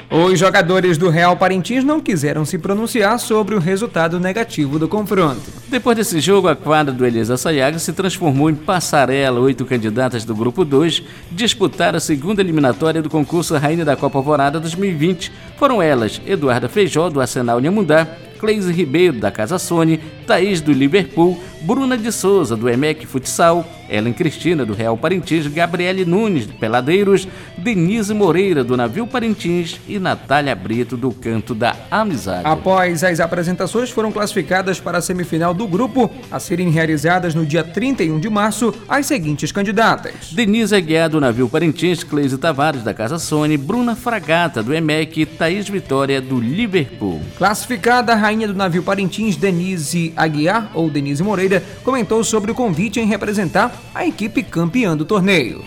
Os 0.09 0.39
jogadores 0.39 0.97
do 0.97 1.09
Real 1.09 1.35
Parintins 1.35 1.83
não 1.83 1.99
quiseram 1.99 2.45
se 2.45 2.59
pronunciar 2.59 3.19
sobre 3.19 3.55
o 3.55 3.59
resultado 3.59 4.19
negativo 4.19 4.77
do 4.77 4.87
confronto. 4.87 5.41
Depois 5.67 5.97
desse 5.97 6.19
jogo, 6.19 6.47
a 6.47 6.55
quadra 6.55 6.93
do 6.93 7.05
Elisa 7.05 7.35
Sayaga 7.37 7.79
se 7.79 7.91
transformou 7.91 8.49
em 8.49 8.55
passarela. 8.55 9.39
Oito 9.39 9.65
candidatas 9.65 10.23
do 10.23 10.35
Grupo 10.35 10.63
2 10.63 11.03
disputaram 11.31 11.97
a 11.97 11.99
segunda 11.99 12.41
eliminatória 12.41 13.01
do 13.01 13.09
concurso 13.09 13.57
Rainha 13.57 13.83
da 13.83 13.95
Copa 13.95 14.19
Alvorada 14.19 14.59
2020. 14.59 15.31
Foram 15.57 15.81
elas 15.81 16.21
Eduarda 16.25 16.69
Feijó, 16.69 17.09
do 17.09 17.19
Arsenal 17.19 17.59
Nhamundá, 17.59 18.07
Cleise 18.39 18.71
Ribeiro, 18.71 19.19
da 19.19 19.31
Casa 19.31 19.57
Sony, 19.57 19.97
Thaís 20.27 20.61
do 20.61 20.71
Liverpool, 20.71 21.41
Bruna 21.61 21.97
de 21.97 22.11
Souza, 22.11 22.55
do 22.55 22.69
EMEC 22.69 23.07
Futsal, 23.07 23.65
Ellen 23.89 24.13
Cristina, 24.13 24.65
do 24.65 24.73
Real 24.73 24.97
Parintins, 24.97 25.47
Gabriele 25.47 26.05
Nunes, 26.05 26.47
de 26.47 26.53
Peladeiros, 26.53 27.27
Denise 27.57 28.13
Moreira, 28.13 28.63
do 28.63 28.77
Navio 28.77 29.07
Parintins 29.07 29.79
e 29.87 29.99
Natália 29.99 30.55
Brito, 30.55 30.97
do 30.97 31.11
Canto 31.11 31.53
da 31.53 31.75
Amizade. 31.89 32.41
Após 32.45 33.03
as 33.03 33.19
apresentações, 33.19 33.89
foram 33.89 34.11
classificadas 34.11 34.79
para 34.79 34.97
a 34.97 35.01
semifinal 35.01 35.53
do 35.53 35.67
grupo, 35.67 36.09
a 36.31 36.39
serem 36.39 36.69
realizadas 36.69 37.35
no 37.35 37.45
dia 37.45 37.63
31 37.63 38.19
de 38.19 38.29
março, 38.29 38.73
as 38.87 39.05
seguintes 39.05 39.51
candidatas. 39.51 40.31
Denise 40.31 40.75
Aguiar, 40.75 41.09
do 41.09 41.21
Navio 41.21 41.49
Parintins, 41.49 42.03
Cleise 42.03 42.37
Tavares, 42.37 42.83
da 42.83 42.93
Casa 42.93 43.19
Sony, 43.19 43.57
Bruna 43.57 43.95
Fragata, 43.95 44.63
do 44.63 44.73
EMEC 44.73 45.21
e 45.21 45.25
Thaís 45.25 45.67
Vitória, 45.67 46.21
do 46.21 46.39
Liverpool. 46.39 47.21
Classificada 47.37 48.13
a 48.13 48.15
rainha 48.15 48.47
do 48.47 48.53
navio 48.53 48.83
Parintins, 48.83 49.35
Denise 49.35 50.13
Aguiar, 50.15 50.71
ou 50.73 50.89
Denise 50.89 51.23
Moreira, 51.23 51.63
comentou 51.83 52.23
sobre 52.23 52.51
o 52.51 52.55
convite 52.55 52.99
em 52.99 53.05
representar 53.05 53.74
a 53.93 54.05
equipe 54.05 54.43
campeã 54.43 54.95
do 54.95 55.05
torneio. 55.05 55.63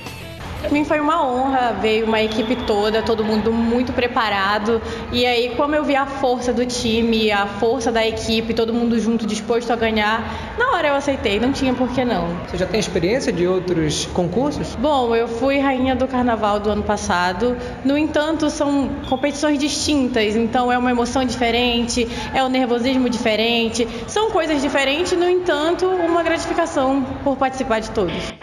Para 0.61 0.71
mim 0.71 0.85
foi 0.85 0.99
uma 0.99 1.25
honra 1.25 1.73
ver 1.81 2.03
uma 2.03 2.21
equipe 2.21 2.57
toda, 2.57 3.01
todo 3.01 3.25
mundo 3.25 3.53
muito 3.53 3.92
preparado. 3.92 4.83
E 5.12 5.25
aí, 5.25 5.55
como 5.57 5.75
eu 5.75 5.85
vi 5.85 5.94
a 5.94 6.05
força 6.05 6.53
do 6.53 6.66
time, 6.66 7.31
a 7.31 7.47
força 7.47 7.92
da 7.92 8.05
equipe, 8.05 8.53
todo 8.53 8.75
mundo 8.75 8.99
junto, 8.99 9.25
disposto 9.25 9.73
a 9.73 9.77
ganhar, 9.77 10.57
na 10.59 10.73
hora 10.73 10.88
eu 10.88 10.94
aceitei, 10.97 11.38
não 11.38 11.53
tinha 11.53 11.73
por 11.75 11.88
que 11.90 12.05
não. 12.05 12.29
Você 12.49 12.57
já 12.57 12.66
tem 12.66 12.81
experiência 12.81 13.33
de 13.33 13.47
outros 13.47 14.07
concursos? 14.07 14.75
Bom, 14.75 15.14
eu 15.14 15.29
fui 15.29 15.61
rainha 15.61 15.94
do 15.94 16.09
carnaval 16.09 16.59
do 16.59 16.71
ano 16.71 16.83
passado. 16.83 17.57
No 17.85 17.97
entanto, 17.97 18.51
são 18.51 18.90
competições 19.09 19.61
distintas, 19.61 20.35
então 20.35 20.73
é 20.73 20.77
uma 20.77 20.90
emoção 20.90 21.25
diferente, 21.25 22.09
é 22.35 22.42
um 22.42 22.49
nervosismo 22.49 23.09
diferente, 23.09 23.87
são 24.09 24.31
coisas 24.33 24.61
diferentes, 24.61 25.12
no 25.12 25.29
entanto, 25.29 25.87
uma 25.87 26.25
gratificação 26.25 27.05
por 27.23 27.37
participar 27.37 27.79
de 27.79 27.90
todos. 27.92 28.35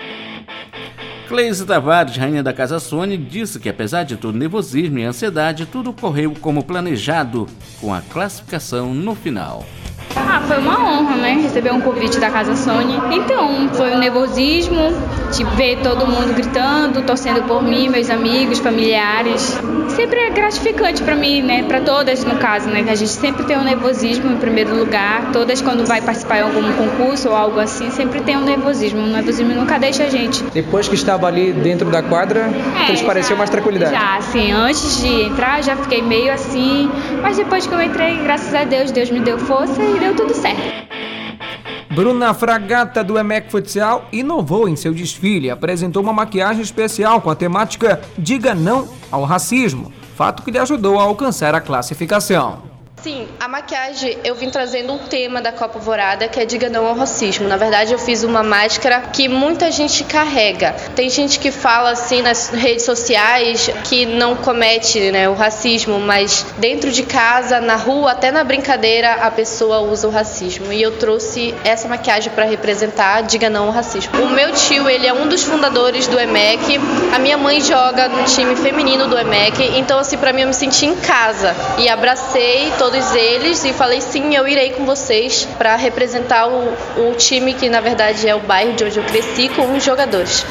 Cleise 1.28 1.66
Tavares, 1.66 2.16
rainha 2.18 2.44
da 2.44 2.54
Casa 2.54 2.80
Sony, 2.80 3.18
disse 3.18 3.60
que 3.60 3.68
apesar 3.68 4.04
de 4.04 4.16
todo 4.16 4.38
nervosismo 4.38 5.00
e 5.00 5.04
ansiedade, 5.04 5.66
tudo 5.66 5.92
correu 5.92 6.34
como 6.40 6.64
planejado, 6.64 7.48
com 7.82 7.94
a 7.94 8.02
classificação 8.02 8.94
no 8.94 9.16
final. 9.16 9.66
Ah, 10.16 10.42
foi 10.48 10.58
uma 10.60 10.80
honra, 10.80 11.16
né? 11.16 11.34
Receber 11.42 11.74
um 11.74 11.82
convite 11.82 12.20
da 12.20 12.30
Casa 12.30 12.56
Sony. 12.56 12.96
Então, 13.12 13.70
foi 13.74 13.96
um 13.96 13.98
nervosismo, 13.98 14.80
ver 15.44 15.80
todo 15.82 16.08
mundo 16.08 16.34
gritando, 16.34 17.02
torcendo 17.02 17.44
por 17.44 17.62
mim, 17.64 17.90
meus 17.90 18.10
amigos, 18.10 18.60
familiares. 18.60 19.60
Sempre 19.90 20.20
é 20.20 20.30
gratificante 20.30 21.02
para 21.04 21.16
mim, 21.16 21.42
né? 21.42 21.64
Para 21.64 21.82
todas, 21.82 22.24
no 22.24 22.36
caso, 22.38 22.70
né? 22.70 22.84
Que 22.84 22.90
a 22.90 22.96
gente 22.96 23.12
sempre 23.12 23.44
tem 23.46 23.58
um 23.58 23.64
nervosismo 23.64 24.32
em 24.32 24.38
primeiro 24.38 24.76
lugar. 24.76 25.32
Todas, 25.32 25.62
quando 25.62 25.86
vai 25.86 26.02
participar 26.02 26.40
em 26.40 26.42
algum 26.42 26.74
concurso 26.74 27.30
ou 27.30 27.36
algo 27.36 27.60
assim, 27.60 27.90
sempre 27.92 28.22
tem 28.22 28.38
um 28.38 28.44
nervosismo. 28.44 29.02
O 29.02 29.08
nervosismo 29.08 29.54
nunca 29.54 29.78
deixa 29.78 30.04
a 30.04 30.10
gente. 30.10 30.44
Depois 30.54 30.88
que 30.88 30.96
estava 30.96 31.28
ali 31.28 31.54
dentro 31.54 31.90
da 31.90 32.02
quadra, 32.02 32.50
é, 32.86 32.90
eles 32.90 33.02
pareceu 33.02 33.38
mais 33.38 33.50
tranquilidade? 33.50 33.92
Já, 33.92 34.18
assim, 34.18 34.52
antes 34.52 35.02
de 35.02 35.24
entrar, 35.24 35.64
já 35.64 35.76
fiquei 35.76 36.02
meio 36.02 36.32
assim. 36.32 36.90
Mas 37.22 37.38
depois 37.38 37.66
que 37.66 37.74
eu 37.74 37.82
entrei, 37.82 38.18
graças 38.24 38.54
a 38.54 38.64
Deus, 38.64 38.92
Deus 38.92 39.10
me 39.10 39.20
deu 39.20 39.38
força 39.38 39.82
e 39.82 40.00
deu 40.00 40.16
tudo 40.16 40.34
certo. 40.34 40.86
Bruna 41.96 42.34
Fragata 42.34 43.02
do 43.02 43.18
EMEC 43.18 43.50
Futsal 43.50 44.10
inovou 44.12 44.68
em 44.68 44.76
seu 44.76 44.94
desfile, 44.94 45.50
apresentou 45.50 46.04
uma 46.04 46.12
maquiagem 46.12 46.62
especial 46.62 47.22
com 47.22 47.30
a 47.30 47.36
temática 47.36 48.02
Diga 48.18 48.54
Não 48.54 48.90
ao 49.10 49.24
Racismo, 49.24 49.94
fato 50.14 50.44
que 50.44 50.52
lhe 50.52 50.60
ajudou 50.60 51.00
a 51.00 51.04
alcançar 51.04 51.56
a 51.56 51.62
classificação. 51.62 52.75
Sim, 53.06 53.28
a 53.40 53.48
maquiagem 53.48 54.18
eu 54.24 54.34
vim 54.34 54.50
trazendo 54.50 54.92
um 54.92 54.98
tema 54.98 55.40
da 55.40 55.52
Copa 55.52 55.78
Vorada 55.78 56.28
que 56.28 56.40
é 56.40 56.44
Diga 56.44 56.70
Não 56.70 56.88
ao 56.88 56.96
Racismo. 56.96 57.48
Na 57.48 57.56
verdade, 57.56 57.94
eu 57.94 58.00
fiz 58.00 58.24
uma 58.24 58.42
máscara 58.42 59.00
que 59.14 59.28
muita 59.28 59.70
gente 59.70 60.04
carrega. 60.06 60.76
Tem 60.96 61.08
gente 61.08 61.38
que 61.38 61.52
fala 61.52 61.92
assim 61.92 62.24
nas 62.24 62.50
redes 62.50 62.84
sociais 62.84 63.70
que 63.84 64.08
não 64.08 64.36
comete 64.36 65.12
né, 65.12 65.30
o 65.30 65.36
racismo, 65.36 66.00
mas 66.00 66.48
dentro 66.58 66.92
de 66.92 67.04
casa, 67.04 67.62
na 67.62 67.76
rua, 67.76 68.14
até 68.14 68.32
na 68.32 68.44
brincadeira, 68.44 69.14
a 69.22 69.30
pessoa 69.30 69.82
usa 69.82 70.08
o 70.08 70.10
racismo. 70.10 70.74
E 70.74 70.82
eu 70.82 70.98
trouxe 70.98 71.54
essa 71.64 71.88
maquiagem 71.88 72.34
para 72.34 72.46
representar 72.46 73.22
Diga 73.22 73.52
Não 73.52 73.68
ao 73.68 73.72
Racismo. 73.72 74.20
O 74.20 74.32
meu 74.32 74.52
tio, 74.54 74.90
ele 74.90 75.06
é 75.06 75.14
um 75.14 75.28
dos 75.28 75.44
fundadores 75.44 76.08
do 76.08 76.20
EMEC. 76.20 76.80
A 77.14 77.20
minha 77.20 77.38
mãe 77.38 77.62
joga 77.62 78.08
no 78.08 78.24
time 78.24 78.56
feminino 78.56 79.08
do 79.08 79.16
EMEC. 79.16 79.78
Então, 79.78 80.00
assim, 80.00 80.18
para 80.18 80.34
mim, 80.34 80.42
eu 80.42 80.48
me 80.48 80.56
senti 80.56 80.88
em 80.88 80.96
casa. 80.96 81.56
E 81.78 81.88
abracei 81.88 82.74
todo 82.80 82.95
todos 82.96 83.14
eles 83.14 83.66
e 83.66 83.74
falei 83.74 84.00
sim, 84.00 84.36
eu 84.36 84.48
irei 84.48 84.72
com 84.72 84.86
vocês 84.86 85.46
para 85.58 85.76
representar 85.76 86.48
o, 86.48 87.10
o 87.10 87.14
time 87.16 87.54
que 87.54 87.68
na 87.68 87.82
verdade 87.82 88.26
é 88.26 88.34
o 88.34 88.40
bairro 88.40 88.74
de 88.74 88.86
onde 88.86 88.98
eu 88.98 89.04
cresci 89.04 89.50
com 89.50 89.76
os 89.76 89.84
jogadores. 89.84 90.46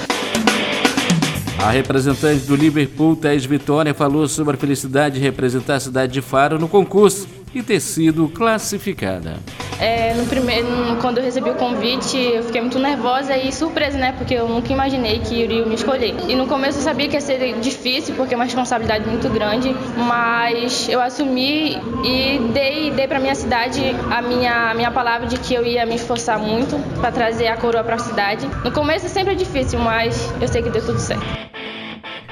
A 1.59 1.71
representante 1.71 2.45
do 2.45 2.55
Liverpool, 2.55 3.17
Thais 3.17 3.47
Vitória, 3.47 3.95
falou 3.95 4.29
sobre 4.29 4.57
a 4.57 4.59
felicidade 4.59 5.15
de 5.15 5.23
representar 5.23 5.77
a 5.77 5.81
cidade 5.81 6.13
de 6.13 6.21
Faro 6.21 6.59
no 6.59 6.69
concurso 6.69 7.27
e 7.55 7.63
ter 7.63 7.81
sido 7.81 8.29
classificada. 8.29 9.37
É, 9.81 10.15
no 10.15 10.27
primeiro, 10.27 10.67
quando 11.01 11.19
eu 11.19 11.25
recebi 11.25 11.51
o 11.51 11.55
convite, 11.55 12.17
eu 12.17 12.43
fiquei 12.45 12.61
muito 12.61 12.79
nervosa 12.79 13.37
e 13.37 13.53
surpresa, 13.53 13.99
né? 13.99 14.13
Porque 14.17 14.35
eu 14.35 14.49
nunca 14.49 14.73
imaginei 14.73 15.19
que 15.19 15.35
iriam 15.35 15.67
me 15.67 15.75
escolher. 15.75 16.15
E 16.29 16.35
no 16.35 16.47
começo 16.47 16.79
eu 16.79 16.83
sabia 16.83 17.09
que 17.09 17.15
ia 17.15 17.21
ser 17.21 17.59
difícil, 17.61 18.15
porque 18.15 18.35
é 18.35 18.37
uma 18.37 18.45
responsabilidade 18.45 19.09
muito 19.09 19.29
grande, 19.29 19.75
mas 19.97 20.89
eu 20.89 21.01
assumi 21.01 21.77
e 22.05 22.39
dei, 22.53 22.91
dei 22.93 23.09
para 23.09 23.19
minha 23.19 23.35
cidade 23.35 23.81
a 24.11 24.23
minha, 24.23 24.71
a 24.71 24.75
minha 24.75 24.91
palavra 24.91 25.27
de 25.27 25.39
que 25.39 25.55
eu 25.55 25.65
ia 25.65 25.85
me 25.85 25.97
esforçar 25.97 26.39
muito 26.39 26.79
para 27.01 27.11
trazer 27.11 27.49
a 27.49 27.57
coroa 27.57 27.83
para 27.83 27.97
a 27.97 27.99
cidade. 27.99 28.47
No 28.65 28.71
começo 28.71 29.09
sempre 29.09 29.33
é 29.33 29.37
difícil, 29.37 29.79
mas 29.81 30.33
eu 30.41 30.49
sei 30.49 30.63
que 30.63 30.71
deu 30.71 30.85
tudo 30.85 30.99
certo. 30.99 31.25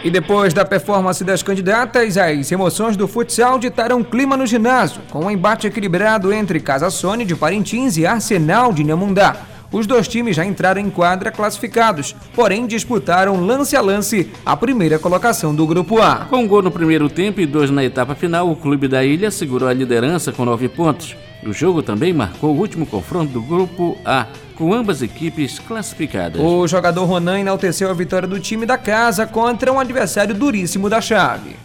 E 0.04 0.10
depois 0.10 0.52
da 0.52 0.64
performance 0.64 1.22
das 1.22 1.44
candidatas, 1.44 2.18
as 2.18 2.50
emoções 2.50 2.96
do 2.96 3.06
futsal 3.06 3.56
ditaram 3.56 4.02
clima 4.02 4.36
no 4.36 4.44
ginásio, 4.44 5.00
com 5.10 5.26
um 5.26 5.30
embate 5.30 5.68
equilibrado 5.68 6.32
entre 6.32 6.58
Casa 6.58 6.90
Sony 6.90 7.24
de 7.24 7.36
Parintins 7.36 7.96
e 7.96 8.04
Arsenal 8.04 8.72
de 8.72 8.82
Inhamundá. 8.82 9.36
Os 9.70 9.86
dois 9.86 10.08
times 10.08 10.34
já 10.34 10.44
entraram 10.44 10.80
em 10.80 10.90
quadra 10.90 11.30
classificados, 11.30 12.16
porém 12.34 12.66
disputaram 12.66 13.46
lance 13.46 13.76
a 13.76 13.80
lance 13.80 14.28
a 14.44 14.56
primeira 14.56 14.98
colocação 14.98 15.54
do 15.54 15.66
Grupo 15.68 16.02
A. 16.02 16.26
Com 16.28 16.38
um 16.38 16.48
gol 16.48 16.62
no 16.62 16.70
primeiro 16.70 17.08
tempo 17.08 17.40
e 17.40 17.46
dois 17.46 17.70
na 17.70 17.84
etapa 17.84 18.16
final, 18.16 18.50
o 18.50 18.56
clube 18.56 18.88
da 18.88 19.04
ilha 19.04 19.30
segurou 19.30 19.68
a 19.68 19.72
liderança 19.72 20.32
com 20.32 20.44
nove 20.44 20.68
pontos. 20.68 21.16
O 21.44 21.52
jogo 21.52 21.82
também 21.82 22.12
marcou 22.12 22.54
o 22.54 22.58
último 22.58 22.86
confronto 22.86 23.32
do 23.32 23.42
Grupo 23.42 23.98
A, 24.04 24.26
com 24.54 24.72
ambas 24.72 25.02
equipes 25.02 25.58
classificadas. 25.58 26.40
O 26.40 26.68
jogador 26.68 27.04
Ronan 27.04 27.40
enalteceu 27.40 27.90
a 27.90 27.94
vitória 27.94 28.28
do 28.28 28.38
time 28.38 28.64
da 28.64 28.78
casa 28.78 29.26
contra 29.26 29.72
um 29.72 29.80
adversário 29.80 30.34
duríssimo 30.34 30.88
da 30.88 31.00
chave. 31.00 31.56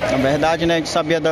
Na 0.00 0.16
verdade, 0.18 0.66
né, 0.66 0.74
a 0.74 0.76
gente 0.78 0.88
sabia 0.88 1.20
do 1.20 1.28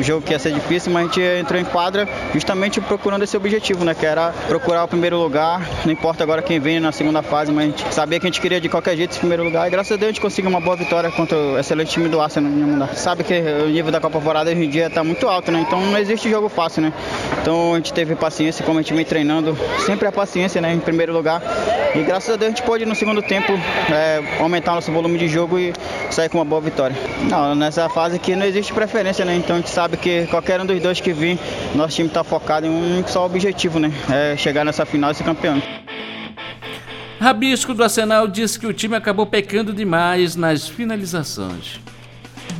jogo 0.00 0.22
que 0.22 0.32
ia 0.32 0.38
ser 0.38 0.52
difícil, 0.52 0.92
mas 0.92 1.04
a 1.04 1.06
gente 1.06 1.20
entrou 1.20 1.60
em 1.60 1.64
quadra 1.64 2.08
justamente 2.32 2.80
procurando 2.80 3.22
esse 3.22 3.36
objetivo, 3.36 3.84
né, 3.84 3.94
que 3.94 4.06
era 4.06 4.32
procurar 4.48 4.84
o 4.84 4.88
primeiro 4.88 5.18
lugar. 5.18 5.60
Não 5.84 5.92
importa 5.92 6.22
agora 6.22 6.42
quem 6.42 6.58
vem 6.58 6.80
na 6.80 6.92
segunda 6.92 7.22
fase, 7.22 7.52
mas 7.52 7.64
a 7.64 7.68
gente 7.68 7.94
sabia 7.94 8.18
que 8.18 8.26
a 8.26 8.28
gente 8.28 8.40
queria 8.40 8.60
de 8.60 8.68
qualquer 8.68 8.96
jeito 8.96 9.10
esse 9.12 9.20
primeiro 9.20 9.44
lugar. 9.44 9.66
E 9.66 9.70
graças 9.70 9.92
a 9.92 9.96
Deus 9.96 10.08
a 10.08 10.12
gente 10.12 10.20
conseguiu 10.20 10.50
uma 10.50 10.60
boa 10.60 10.76
vitória 10.76 11.10
contra 11.10 11.36
o 11.36 11.58
excelente 11.58 11.90
time 11.90 12.08
do 12.08 12.20
Arsenal 12.20 12.50
no 12.50 12.86
Sabe 12.94 13.24
que 13.24 13.34
o 13.34 13.68
nível 13.68 13.90
da 13.90 14.00
Copa 14.00 14.18
Vorada 14.18 14.50
hoje 14.50 14.64
em 14.64 14.70
dia 14.70 14.86
está 14.86 15.02
muito 15.02 15.28
alto, 15.28 15.50
né? 15.50 15.64
Então 15.66 15.80
não 15.80 15.98
existe 15.98 16.30
jogo 16.30 16.48
fácil, 16.48 16.82
né? 16.82 16.92
Então 17.40 17.74
a 17.74 17.76
gente 17.76 17.92
teve 17.92 18.14
paciência, 18.14 18.64
como 18.64 18.78
a 18.78 18.82
gente 18.82 18.94
vem 18.94 19.04
treinando, 19.04 19.56
sempre 19.84 20.06
a 20.08 20.12
paciência, 20.12 20.60
né, 20.60 20.72
em 20.72 20.80
primeiro 20.80 21.12
lugar. 21.12 21.42
E 21.94 22.02
graças 22.02 22.30
a 22.30 22.36
Deus 22.36 22.52
a 22.52 22.56
gente 22.56 22.62
pôde 22.62 22.84
no 22.84 22.94
segundo 22.94 23.22
tempo 23.22 23.52
é, 23.90 24.22
aumentar 24.40 24.74
nosso 24.74 24.92
volume 24.92 25.18
de 25.18 25.28
jogo 25.28 25.58
e 25.58 25.72
sair 26.10 26.28
com 26.28 26.38
uma 26.38 26.44
boa 26.44 26.60
vitória. 26.60 26.96
Não, 27.30 27.54
nessa 27.54 27.88
fase 27.88 28.05
aqui 28.14 28.36
não 28.36 28.46
existe 28.46 28.72
preferência, 28.72 29.24
né? 29.24 29.36
Então 29.36 29.56
a 29.56 29.58
gente 29.58 29.70
sabe 29.70 29.96
que 29.96 30.26
qualquer 30.26 30.60
um 30.60 30.66
dos 30.66 30.80
dois 30.80 31.00
que 31.00 31.12
vir, 31.12 31.38
nosso 31.74 31.96
time 31.96 32.08
está 32.08 32.22
focado 32.22 32.66
em 32.66 32.70
um 32.70 33.06
só 33.06 33.24
objetivo, 33.24 33.78
né? 33.78 33.92
É 34.10 34.36
chegar 34.36 34.64
nessa 34.64 34.84
final 34.84 35.10
e 35.10 35.14
ser 35.14 35.24
campeão. 35.24 35.60
Rabisco 37.20 37.72
do 37.72 37.82
Arsenal 37.82 38.28
disse 38.28 38.58
que 38.58 38.66
o 38.66 38.72
time 38.72 38.94
acabou 38.94 39.26
pecando 39.26 39.72
demais 39.72 40.36
nas 40.36 40.68
finalizações. 40.68 41.80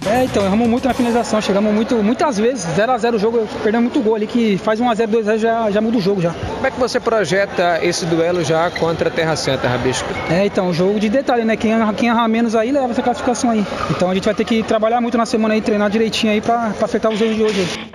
É, 0.09 0.25
então, 0.25 0.45
erramos 0.45 0.69
muito 0.69 0.87
na 0.87 0.95
finalização, 0.95 1.41
chegamos 1.41 1.75
muito, 1.75 1.97
muitas 1.97 2.39
vezes, 2.39 2.65
0x0 2.77 3.15
o 3.15 3.19
jogo, 3.19 3.49
perdemos 3.63 3.93
muito 3.93 4.01
gol 4.01 4.15
ali, 4.15 4.27
que 4.27 4.57
faz 4.59 4.81
1x0, 4.81 5.09
2x0 5.09 5.39
já, 5.39 5.71
já 5.71 5.81
muda 5.81 5.99
o 5.99 6.01
jogo 6.01 6.21
já. 6.21 6.33
Como 6.33 6.67
é 6.67 6.71
que 6.71 6.79
você 6.79 7.01
projeta 7.01 7.81
esse 7.83 8.07
duelo 8.07 8.45
já 8.45 8.71
contra 8.71 9.09
a 9.09 9.13
Terra 9.13 9.35
Santa, 9.35 9.67
Rabisco? 9.67 10.09
É, 10.31 10.47
então, 10.47 10.73
jogo 10.73 11.01
de 11.01 11.09
detalhe, 11.09 11.45
né? 11.45 11.57
Quem, 11.57 11.73
quem 11.97 12.09
errar 12.09 12.29
menos 12.29 12.55
aí 12.55 12.71
leva 12.71 12.91
essa 12.91 13.03
classificação 13.03 13.51
aí. 13.51 13.67
Então 13.91 14.09
a 14.09 14.15
gente 14.15 14.25
vai 14.25 14.35
ter 14.35 14.45
que 14.45 14.63
trabalhar 14.63 15.01
muito 15.01 15.19
na 15.19 15.27
semana 15.27 15.55
aí, 15.55 15.61
treinar 15.61 15.91
direitinho 15.91 16.33
aí 16.33 16.41
pra, 16.41 16.71
pra 16.71 16.85
acertar 16.85 17.11
os 17.11 17.21
erros 17.21 17.37
de 17.37 17.43
hoje. 17.43 17.91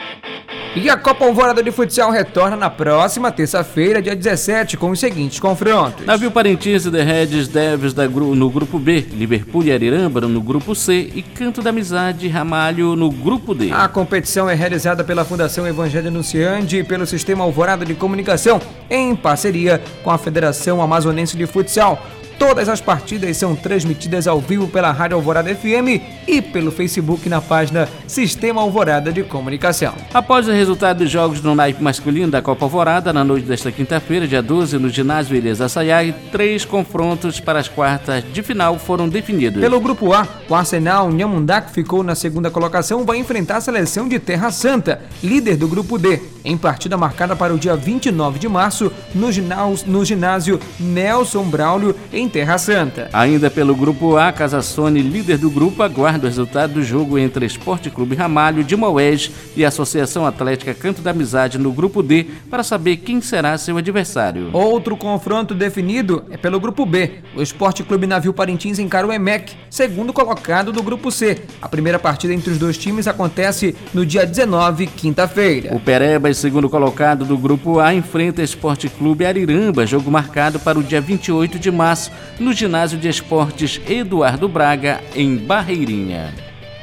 E 0.73 0.89
a 0.89 0.95
Copa 0.95 1.25
Alvorada 1.25 1.61
de 1.61 1.69
Futsal 1.69 2.11
retorna 2.11 2.55
na 2.55 2.69
próxima 2.69 3.29
terça-feira, 3.29 4.01
dia 4.01 4.15
17, 4.15 4.77
com 4.77 4.89
os 4.89 5.01
seguintes 5.01 5.37
confrontos. 5.37 6.05
Navio 6.05 6.31
Parintins 6.31 6.85
e 6.85 6.91
The 6.91 7.03
Reds 7.03 7.49
Devs 7.49 7.93
da, 7.93 8.07
no 8.07 8.49
grupo 8.49 8.79
B, 8.79 9.05
Liverpool 9.11 9.65
e 9.65 9.71
Ariramba 9.73 10.21
no 10.21 10.39
grupo 10.39 10.73
C 10.73 11.11
e 11.13 11.21
Canto 11.21 11.61
da 11.61 11.71
Amizade 11.71 12.29
Ramalho 12.29 12.95
no 12.95 13.11
grupo 13.11 13.53
D. 13.53 13.69
A 13.69 13.89
competição 13.89 14.49
é 14.49 14.53
realizada 14.53 15.03
pela 15.03 15.25
Fundação 15.25 15.67
Evangelho 15.67 16.07
Anunciante 16.07 16.77
e 16.77 16.83
pelo 16.85 17.05
Sistema 17.05 17.43
Alvorada 17.43 17.83
de 17.83 17.93
Comunicação, 17.93 18.61
em 18.89 19.13
parceria 19.13 19.81
com 20.01 20.09
a 20.09 20.17
Federação 20.17 20.81
Amazonense 20.81 21.35
de 21.35 21.45
Futsal. 21.45 22.01
Todas 22.41 22.67
as 22.67 22.81
partidas 22.81 23.37
são 23.37 23.55
transmitidas 23.55 24.27
ao 24.27 24.41
vivo 24.41 24.67
pela 24.67 24.91
Rádio 24.91 25.15
Alvorada 25.15 25.53
FM 25.53 26.01
e 26.27 26.41
pelo 26.41 26.71
Facebook 26.71 27.29
na 27.29 27.39
página 27.39 27.87
Sistema 28.07 28.61
Alvorada 28.61 29.13
de 29.13 29.21
Comunicação. 29.21 29.93
Após 30.11 30.47
o 30.47 30.51
resultado 30.51 31.03
dos 31.03 31.11
jogos 31.11 31.39
no 31.39 31.53
naipe 31.53 31.83
masculino 31.83 32.31
da 32.31 32.41
Copa 32.41 32.65
Alvorada, 32.65 33.13
na 33.13 33.23
noite 33.23 33.45
desta 33.45 33.71
quinta-feira, 33.71 34.27
dia 34.27 34.41
12, 34.41 34.79
no 34.79 34.89
ginásio 34.89 35.35
Elias 35.35 35.61
Assayag, 35.61 36.15
três 36.31 36.65
confrontos 36.65 37.39
para 37.39 37.59
as 37.59 37.67
quartas 37.67 38.23
de 38.33 38.41
final 38.41 38.79
foram 38.79 39.07
definidos. 39.07 39.61
Pelo 39.61 39.79
grupo 39.79 40.11
A, 40.11 40.27
o 40.49 40.55
Arsenal 40.55 41.11
Nhamundá, 41.11 41.61
que 41.61 41.71
ficou 41.71 42.01
na 42.01 42.15
segunda 42.15 42.49
colocação, 42.49 43.05
vai 43.05 43.19
enfrentar 43.19 43.57
a 43.57 43.61
seleção 43.61 44.09
de 44.09 44.17
Terra 44.17 44.49
Santa, 44.49 44.99
líder 45.23 45.57
do 45.57 45.67
grupo 45.67 45.95
D, 45.99 46.19
em 46.43 46.57
partida 46.57 46.97
marcada 46.97 47.35
para 47.35 47.53
o 47.53 47.59
dia 47.59 47.75
29 47.75 48.39
de 48.39 48.47
março 48.47 48.91
no 49.13 49.31
ginásio, 49.31 49.87
no 49.87 50.03
ginásio 50.03 50.59
Nelson 50.79 51.43
Braulio, 51.43 51.95
em 52.11 52.27
Terra 52.27 52.57
Santa. 52.57 53.09
Ainda 53.13 53.49
pelo 53.49 53.75
grupo 53.75 54.17
A, 54.17 54.31
Casa 54.31 54.61
Sony, 54.61 55.01
líder 55.01 55.37
do 55.37 55.49
grupo, 55.49 55.83
aguarda 55.83 56.25
o 56.25 56.29
resultado 56.29 56.73
do 56.73 56.83
jogo 56.83 57.17
entre 57.17 57.45
Esporte 57.45 57.89
Clube 57.89 58.15
Ramalho 58.15 58.63
de 58.63 58.75
Maués 58.75 59.29
e 59.55 59.63
Associação 59.63 60.25
Atlética 60.25 60.73
Canto 60.73 61.01
da 61.01 61.11
Amizade 61.11 61.57
no 61.57 61.71
grupo 61.71 62.01
D 62.01 62.25
para 62.49 62.63
saber 62.63 62.97
quem 62.97 63.21
será 63.21 63.57
seu 63.57 63.77
adversário. 63.77 64.49
Outro 64.53 64.97
confronto 64.97 65.53
definido 65.53 66.25
é 66.29 66.37
pelo 66.37 66.59
grupo 66.59 66.85
B. 66.85 67.19
O 67.35 67.41
Esporte 67.41 67.83
Clube 67.83 68.07
Navio 68.07 68.33
Parintins 68.33 68.79
encara 68.79 69.05
o 69.05 69.13
EMEC, 69.13 69.53
segundo 69.69 70.13
colocado 70.13 70.71
do 70.71 70.81
grupo 70.81 71.11
C. 71.11 71.43
A 71.61 71.67
primeira 71.67 71.99
partida 71.99 72.33
entre 72.33 72.51
os 72.51 72.57
dois 72.57 72.77
times 72.77 73.07
acontece 73.07 73.75
no 73.93 74.05
dia 74.05 74.25
19, 74.25 74.87
quinta-feira. 74.87 75.75
O 75.75 75.79
Pereba, 75.79 76.30
segundo 76.33 76.69
colocado 76.69 77.25
do 77.25 77.37
grupo 77.37 77.79
A, 77.79 77.93
enfrenta 77.93 78.41
Esporte 78.41 78.89
Clube 78.89 79.25
Ariramba, 79.25 79.85
jogo 79.85 80.11
marcado 80.11 80.59
para 80.59 80.79
o 80.79 80.83
dia 80.83 81.01
28 81.01 81.59
de 81.59 81.71
março 81.71 82.11
no 82.39 82.53
ginásio 82.53 82.97
de 82.97 83.07
esportes 83.07 83.81
Eduardo 83.87 84.47
Braga, 84.47 85.01
em 85.15 85.37
Barreirinha. 85.37 86.33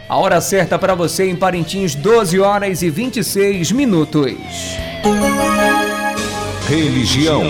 A 0.08 0.16
hora 0.16 0.40
certa 0.40 0.78
para 0.78 0.94
você 0.94 1.28
em 1.28 1.36
Parintins, 1.36 1.94
12 1.94 2.40
horas 2.40 2.82
e 2.82 2.88
26 2.88 3.72
minutos. 3.72 4.32
Religião. 6.66 7.42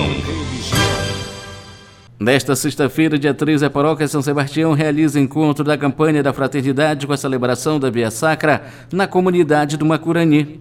Nesta 2.20 2.56
sexta-feira, 2.56 3.16
dia 3.16 3.32
13, 3.32 3.64
a 3.64 3.70
Paróquia 3.70 4.08
São 4.08 4.20
Sebastião 4.20 4.72
realiza 4.72 5.20
encontro 5.20 5.64
da 5.64 5.78
campanha 5.78 6.20
da 6.20 6.32
fraternidade 6.32 7.06
com 7.06 7.12
a 7.12 7.16
celebração 7.16 7.78
da 7.78 7.90
Via 7.90 8.10
Sacra 8.10 8.64
na 8.92 9.06
comunidade 9.06 9.76
do 9.76 9.86
Macurani. 9.86 10.60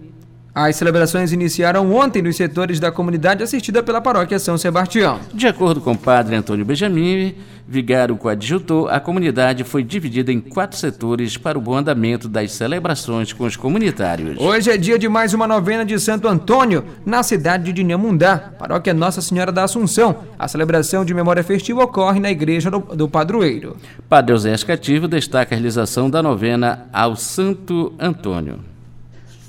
As 0.60 0.74
celebrações 0.74 1.32
iniciaram 1.32 1.94
ontem 1.94 2.20
nos 2.20 2.34
setores 2.34 2.80
da 2.80 2.90
comunidade 2.90 3.44
assistida 3.44 3.80
pela 3.80 4.00
paróquia 4.00 4.40
São 4.40 4.58
Sebastião. 4.58 5.20
De 5.32 5.46
acordo 5.46 5.80
com 5.80 5.92
o 5.92 5.96
padre 5.96 6.34
Antônio 6.34 6.64
Benjamin, 6.64 7.36
vigário 7.64 8.16
coadjutor, 8.16 8.92
a 8.92 8.98
comunidade 8.98 9.62
foi 9.62 9.84
dividida 9.84 10.32
em 10.32 10.40
quatro 10.40 10.76
setores 10.76 11.36
para 11.36 11.56
o 11.56 11.60
bom 11.60 11.76
andamento 11.76 12.28
das 12.28 12.50
celebrações 12.50 13.32
com 13.32 13.44
os 13.44 13.54
comunitários. 13.54 14.36
Hoje 14.36 14.68
é 14.68 14.76
dia 14.76 14.98
de 14.98 15.08
mais 15.08 15.32
uma 15.32 15.46
novena 15.46 15.84
de 15.84 15.96
Santo 16.00 16.26
Antônio, 16.26 16.84
na 17.06 17.22
cidade 17.22 17.72
de 17.72 17.80
Inhamundá, 17.80 18.36
paróquia 18.58 18.92
Nossa 18.92 19.22
Senhora 19.22 19.52
da 19.52 19.62
Assunção. 19.62 20.24
A 20.36 20.48
celebração 20.48 21.04
de 21.04 21.14
memória 21.14 21.44
festiva 21.44 21.84
ocorre 21.84 22.18
na 22.18 22.32
igreja 22.32 22.68
do, 22.68 22.80
do 22.80 23.08
Padroeiro. 23.08 23.76
Padre 24.08 24.34
José 24.34 24.52
Escativo 24.52 25.06
destaca 25.06 25.54
a 25.54 25.56
realização 25.56 26.10
da 26.10 26.20
novena 26.20 26.88
ao 26.92 27.14
Santo 27.14 27.92
Antônio. 27.96 28.58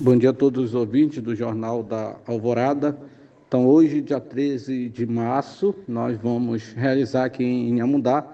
Bom 0.01 0.15
dia 0.15 0.29
a 0.29 0.33
todos 0.33 0.63
os 0.63 0.73
ouvintes 0.73 1.21
do 1.21 1.35
Jornal 1.35 1.83
da 1.83 2.15
Alvorada. 2.25 2.97
Então, 3.45 3.67
hoje, 3.67 3.99
dia 3.99 4.17
13 4.17 4.87
de 4.87 5.05
março, 5.05 5.75
nós 5.85 6.17
vamos 6.17 6.71
realizar 6.71 7.25
aqui 7.25 7.43
em 7.43 7.81
Amundá, 7.81 8.25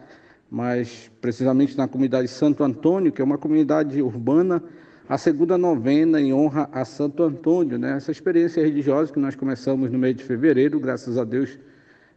mas 0.47 1.10
precisamente 1.19 1.75
na 1.75 1.88
comunidade 1.88 2.28
Santo 2.28 2.63
Antônio, 2.63 3.12
que 3.12 3.19
é 3.19 3.25
uma 3.25 3.39
comunidade 3.39 3.99
urbana, 3.99 4.62
a 5.10 5.17
segunda 5.17 5.58
novena 5.58 6.21
em 6.21 6.32
honra 6.32 6.69
a 6.71 6.86
Santo 6.86 7.23
Antônio. 7.23 7.80
Né? 7.80 7.97
Essa 7.97 8.12
experiência 8.12 8.63
religiosa 8.63 9.12
que 9.12 9.19
nós 9.19 9.36
começamos 9.36 9.91
no 9.91 9.97
mês 9.97 10.15
de 10.15 10.23
fevereiro, 10.23 10.80
graças 10.80 11.17
a 11.17 11.23
Deus, 11.23 11.58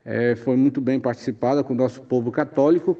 é, 0.04 0.36
foi 0.36 0.56
muito 0.56 0.78
bem 0.78 1.00
participada 1.00 1.64
com 1.64 1.72
o 1.72 1.76
nosso 1.76 2.02
povo 2.02 2.30
católico. 2.30 2.98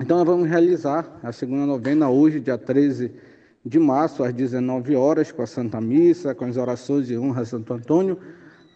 Então, 0.00 0.18
nós 0.18 0.26
vamos 0.26 0.48
realizar 0.48 1.20
a 1.22 1.30
segunda 1.30 1.64
novena 1.66 2.10
hoje, 2.10 2.40
dia 2.40 2.58
13 2.58 3.08
de 3.08 3.25
de 3.66 3.80
março, 3.80 4.22
às 4.22 4.32
19 4.32 4.94
horas, 4.94 5.32
com 5.32 5.42
a 5.42 5.46
Santa 5.46 5.80
Missa, 5.80 6.32
com 6.36 6.44
as 6.44 6.56
orações 6.56 7.08
de 7.08 7.18
honra 7.18 7.42
a 7.42 7.44
Santo 7.44 7.74
Antônio, 7.74 8.16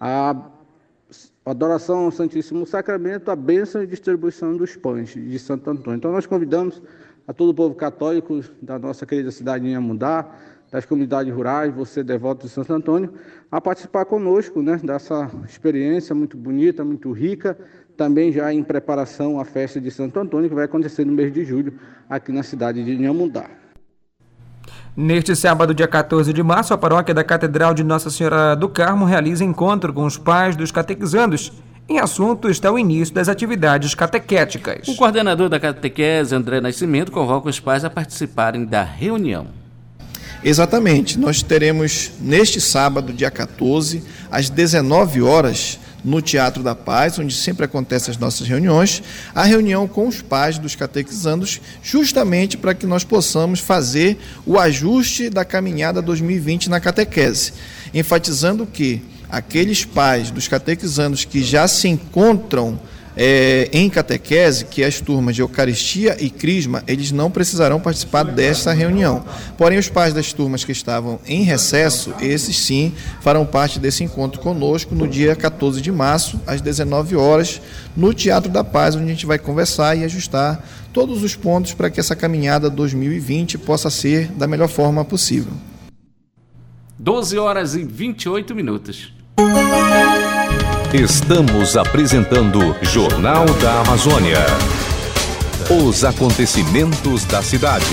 a 0.00 0.50
adoração 1.46 2.06
ao 2.06 2.10
Santíssimo 2.10 2.66
Sacramento, 2.66 3.30
a 3.30 3.36
bênção 3.36 3.84
e 3.84 3.86
distribuição 3.86 4.56
dos 4.56 4.74
pães 4.74 5.10
de 5.10 5.38
Santo 5.38 5.70
Antônio. 5.70 5.96
Então, 5.96 6.10
nós 6.10 6.26
convidamos 6.26 6.82
a 7.28 7.32
todo 7.32 7.50
o 7.50 7.54
povo 7.54 7.76
católico 7.76 8.40
da 8.60 8.80
nossa 8.80 9.06
querida 9.06 9.30
cidade 9.30 9.62
de 9.64 9.70
Inhamundá, 9.70 10.28
das 10.72 10.84
comunidades 10.84 11.32
rurais, 11.32 11.72
você 11.72 12.02
devoto 12.02 12.48
de 12.48 12.52
Santo 12.52 12.72
Antônio, 12.72 13.14
a 13.50 13.60
participar 13.60 14.04
conosco 14.06 14.60
né, 14.60 14.80
dessa 14.82 15.30
experiência 15.48 16.16
muito 16.16 16.36
bonita, 16.36 16.84
muito 16.84 17.12
rica, 17.12 17.56
também 17.96 18.32
já 18.32 18.52
em 18.52 18.64
preparação 18.64 19.38
à 19.38 19.44
festa 19.44 19.80
de 19.80 19.90
Santo 19.90 20.18
Antônio, 20.18 20.48
que 20.48 20.54
vai 20.54 20.64
acontecer 20.64 21.04
no 21.04 21.12
mês 21.12 21.32
de 21.32 21.44
julho, 21.44 21.74
aqui 22.08 22.32
na 22.32 22.42
cidade 22.42 22.82
de 22.82 22.92
Inhamundá. 22.92 23.59
Neste 24.96 25.36
sábado, 25.36 25.72
dia 25.72 25.86
14 25.86 26.32
de 26.32 26.42
março, 26.42 26.74
a 26.74 26.78
paróquia 26.78 27.14
da 27.14 27.22
Catedral 27.22 27.72
de 27.72 27.84
Nossa 27.84 28.10
Senhora 28.10 28.56
do 28.56 28.68
Carmo 28.68 29.04
realiza 29.04 29.44
encontro 29.44 29.92
com 29.92 30.04
os 30.04 30.16
pais 30.16 30.56
dos 30.56 30.72
catequizandos. 30.72 31.52
Em 31.88 31.98
assunto 31.98 32.50
está 32.50 32.70
o 32.72 32.78
início 32.78 33.14
das 33.14 33.28
atividades 33.28 33.94
catequéticas. 33.94 34.88
O 34.88 34.96
coordenador 34.96 35.48
da 35.48 35.60
catequese, 35.60 36.34
André 36.34 36.60
Nascimento, 36.60 37.12
convoca 37.12 37.48
os 37.48 37.60
pais 37.60 37.84
a 37.84 37.90
participarem 37.90 38.64
da 38.64 38.82
reunião. 38.82 39.46
Exatamente. 40.42 41.18
Nós 41.18 41.42
teremos 41.42 42.10
neste 42.20 42.60
sábado, 42.60 43.12
dia 43.12 43.30
14, 43.30 44.02
às 44.30 44.50
19 44.50 45.22
horas, 45.22 45.78
no 46.04 46.20
Teatro 46.20 46.62
da 46.62 46.74
Paz, 46.74 47.18
onde 47.18 47.34
sempre 47.34 47.64
acontecem 47.64 48.10
as 48.10 48.18
nossas 48.18 48.46
reuniões, 48.46 49.02
a 49.34 49.44
reunião 49.44 49.86
com 49.86 50.08
os 50.08 50.22
pais 50.22 50.58
dos 50.58 50.74
catequizandos, 50.74 51.60
justamente 51.82 52.56
para 52.56 52.74
que 52.74 52.86
nós 52.86 53.04
possamos 53.04 53.60
fazer 53.60 54.18
o 54.46 54.58
ajuste 54.58 55.30
da 55.30 55.44
caminhada 55.44 56.00
2020 56.00 56.70
na 56.70 56.80
catequese, 56.80 57.52
enfatizando 57.92 58.66
que 58.66 59.02
aqueles 59.28 59.84
pais 59.84 60.30
dos 60.30 60.48
catequizandos 60.48 61.24
que 61.24 61.42
já 61.42 61.68
se 61.68 61.88
encontram 61.88 62.80
é, 63.16 63.68
em 63.72 63.88
catequese, 63.90 64.64
que 64.64 64.84
as 64.84 65.00
turmas 65.00 65.34
de 65.34 65.42
Eucaristia 65.42 66.16
e 66.20 66.30
Crisma, 66.30 66.82
eles 66.86 67.12
não 67.12 67.30
precisarão 67.30 67.80
participar 67.80 68.24
desta 68.24 68.72
reunião. 68.72 69.24
Porém, 69.56 69.78
os 69.78 69.88
pais 69.88 70.14
das 70.14 70.32
turmas 70.32 70.64
que 70.64 70.72
estavam 70.72 71.18
em 71.26 71.42
recesso, 71.42 72.14
esses 72.20 72.58
sim 72.58 72.92
farão 73.20 73.44
parte 73.44 73.78
desse 73.78 74.04
encontro 74.04 74.40
conosco 74.40 74.94
no 74.94 75.08
dia 75.08 75.34
14 75.34 75.80
de 75.80 75.90
março, 75.92 76.40
às 76.46 76.60
19 76.60 77.16
horas, 77.16 77.60
no 77.96 78.14
Teatro 78.14 78.50
da 78.50 78.64
Paz, 78.64 78.94
onde 78.94 79.06
a 79.06 79.08
gente 79.08 79.26
vai 79.26 79.38
conversar 79.38 79.96
e 79.96 80.04
ajustar 80.04 80.64
todos 80.92 81.22
os 81.22 81.36
pontos 81.36 81.72
para 81.72 81.90
que 81.90 82.00
essa 82.00 82.16
caminhada 82.16 82.68
2020 82.68 83.58
possa 83.58 83.90
ser 83.90 84.28
da 84.32 84.46
melhor 84.46 84.68
forma 84.68 85.04
possível. 85.04 85.52
12 86.98 87.38
horas 87.38 87.74
e 87.74 87.82
28 87.82 88.54
minutos. 88.54 89.12
Estamos 90.92 91.76
apresentando 91.76 92.76
Jornal 92.82 93.46
da 93.62 93.80
Amazônia. 93.80 94.44
Os 95.86 96.02
acontecimentos 96.02 97.24
da 97.24 97.40
cidade. 97.40 97.86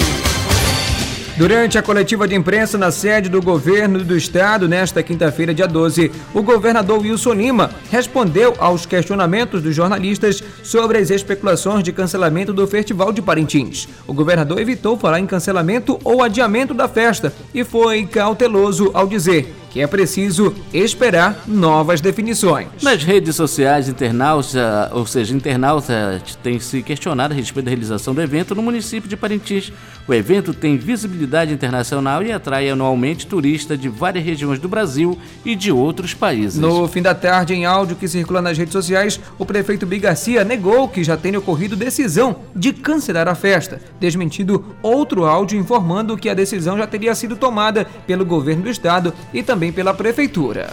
Durante 1.37 1.77
a 1.77 1.83
coletiva 1.83 2.27
de 2.27 2.33
imprensa 2.33 2.75
na 2.75 2.89
sede 2.89 3.29
do 3.29 3.39
governo 3.39 4.03
do 4.03 4.17
estado, 4.17 4.67
nesta 4.67 5.03
quinta-feira, 5.03 5.53
dia 5.53 5.67
12, 5.67 6.11
o 6.33 6.41
governador 6.41 6.99
Wilson 6.99 7.33
Lima 7.33 7.69
respondeu 7.91 8.55
aos 8.57 8.87
questionamentos 8.87 9.61
dos 9.61 9.75
jornalistas 9.75 10.43
sobre 10.63 10.97
as 10.97 11.11
especulações 11.11 11.83
de 11.83 11.91
cancelamento 11.91 12.51
do 12.51 12.65
Festival 12.65 13.13
de 13.13 13.21
Parintins. 13.21 13.87
O 14.07 14.13
governador 14.13 14.59
evitou 14.59 14.97
falar 14.97 15.19
em 15.19 15.27
cancelamento 15.27 15.99
ou 16.03 16.23
adiamento 16.23 16.73
da 16.73 16.87
festa 16.87 17.31
e 17.53 17.63
foi 17.63 18.07
cauteloso 18.07 18.89
ao 18.95 19.05
dizer 19.05 19.53
que 19.69 19.81
é 19.81 19.87
preciso 19.87 20.53
esperar 20.73 21.43
novas 21.47 22.01
definições. 22.01 22.67
Nas 22.81 23.03
redes 23.03 23.35
sociais, 23.35 23.87
internautas, 23.87 24.55
ou 24.91 25.05
seja, 25.05 25.35
internautas 25.35 26.37
têm 26.41 26.59
se 26.59 26.81
questionado 26.81 27.33
a 27.33 27.37
respeito 27.37 27.65
da 27.65 27.71
realização 27.71 28.13
do 28.13 28.21
evento 28.21 28.55
no 28.55 28.61
município 28.61 29.09
de 29.09 29.17
Parintins. 29.17 29.71
O 30.07 30.13
evento 30.13 30.53
tem 30.53 30.77
visibilidade 30.77 31.53
internacional 31.53 32.23
e 32.23 32.31
atrai 32.31 32.69
anualmente 32.69 33.27
turistas 33.27 33.77
de 33.77 33.89
várias 33.89 34.23
regiões 34.23 34.57
do 34.57 34.69
Brasil 34.69 35.19
e 35.43 35.53
de 35.53 35.69
outros 35.69 36.13
países. 36.13 36.57
No 36.57 36.87
fim 36.87 37.01
da 37.01 37.13
tarde, 37.13 37.53
em 37.53 37.65
áudio 37.65 37.97
que 37.97 38.07
circula 38.07 38.41
nas 38.41 38.57
redes 38.57 38.71
sociais, 38.71 39.19
o 39.37 39.45
prefeito 39.45 39.85
Bi 39.85 39.99
Garcia 39.99 40.45
negou 40.45 40.87
que 40.87 41.03
já 41.03 41.17
tenha 41.17 41.39
ocorrido 41.39 41.75
decisão 41.75 42.37
de 42.55 42.71
cancelar 42.71 43.27
a 43.27 43.35
festa, 43.35 43.81
desmentindo 43.99 44.63
outro 44.81 45.25
áudio 45.25 45.59
informando 45.59 46.17
que 46.17 46.29
a 46.29 46.33
decisão 46.33 46.77
já 46.77 46.87
teria 46.87 47.13
sido 47.13 47.35
tomada 47.35 47.85
pelo 48.05 48.25
governo 48.25 48.63
do 48.63 48.69
estado 48.69 49.13
e 49.33 49.43
também 49.43 49.56
pela 49.71 49.93
prefeitura. 49.93 50.69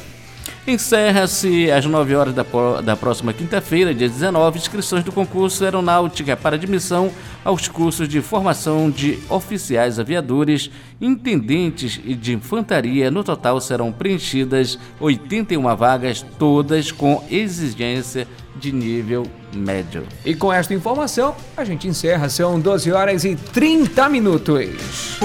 Encerra-se 0.67 1.71
às 1.71 1.85
9 1.85 2.15
horas 2.15 2.35
da, 2.35 2.43
da 2.83 2.97
próxima 2.97 3.35
quinta-feira, 3.35 3.95
dia 3.95 4.09
19, 4.09 4.59
inscrições 4.59 5.05
do 5.05 5.13
concurso 5.13 5.63
Aeronáutica 5.63 6.35
para 6.35 6.57
admissão 6.57 7.11
aos 7.45 7.69
cursos 7.69 8.09
de 8.09 8.23
formação 8.23 8.91
de 8.91 9.19
oficiais 9.29 9.99
aviadores, 9.99 10.71
intendentes 10.99 12.01
e 12.03 12.15
de 12.15 12.33
infantaria. 12.33 13.11
No 13.11 13.23
total 13.23 13.61
serão 13.61 13.93
preenchidas 13.93 14.79
81 14.99 15.77
vagas, 15.77 16.25
todas 16.39 16.91
com 16.91 17.23
exigência 17.31 18.27
de 18.57 18.73
nível 18.73 19.27
médio. 19.55 20.05
E 20.25 20.35
com 20.35 20.51
esta 20.51 20.73
informação, 20.73 21.35
a 21.55 21.65
gente 21.65 21.87
encerra. 21.87 22.31
São 22.31 22.59
12 22.59 22.91
horas 22.91 23.25
e 23.27 23.37
30 23.37 24.09
minutos. 24.09 25.19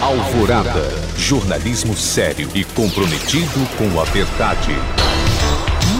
Alvorada. 0.00 0.92
Jornalismo 1.16 1.96
sério 1.96 2.50
e 2.54 2.64
comprometido 2.64 3.66
com 3.78 3.98
a 3.98 4.04
verdade. 4.04 4.74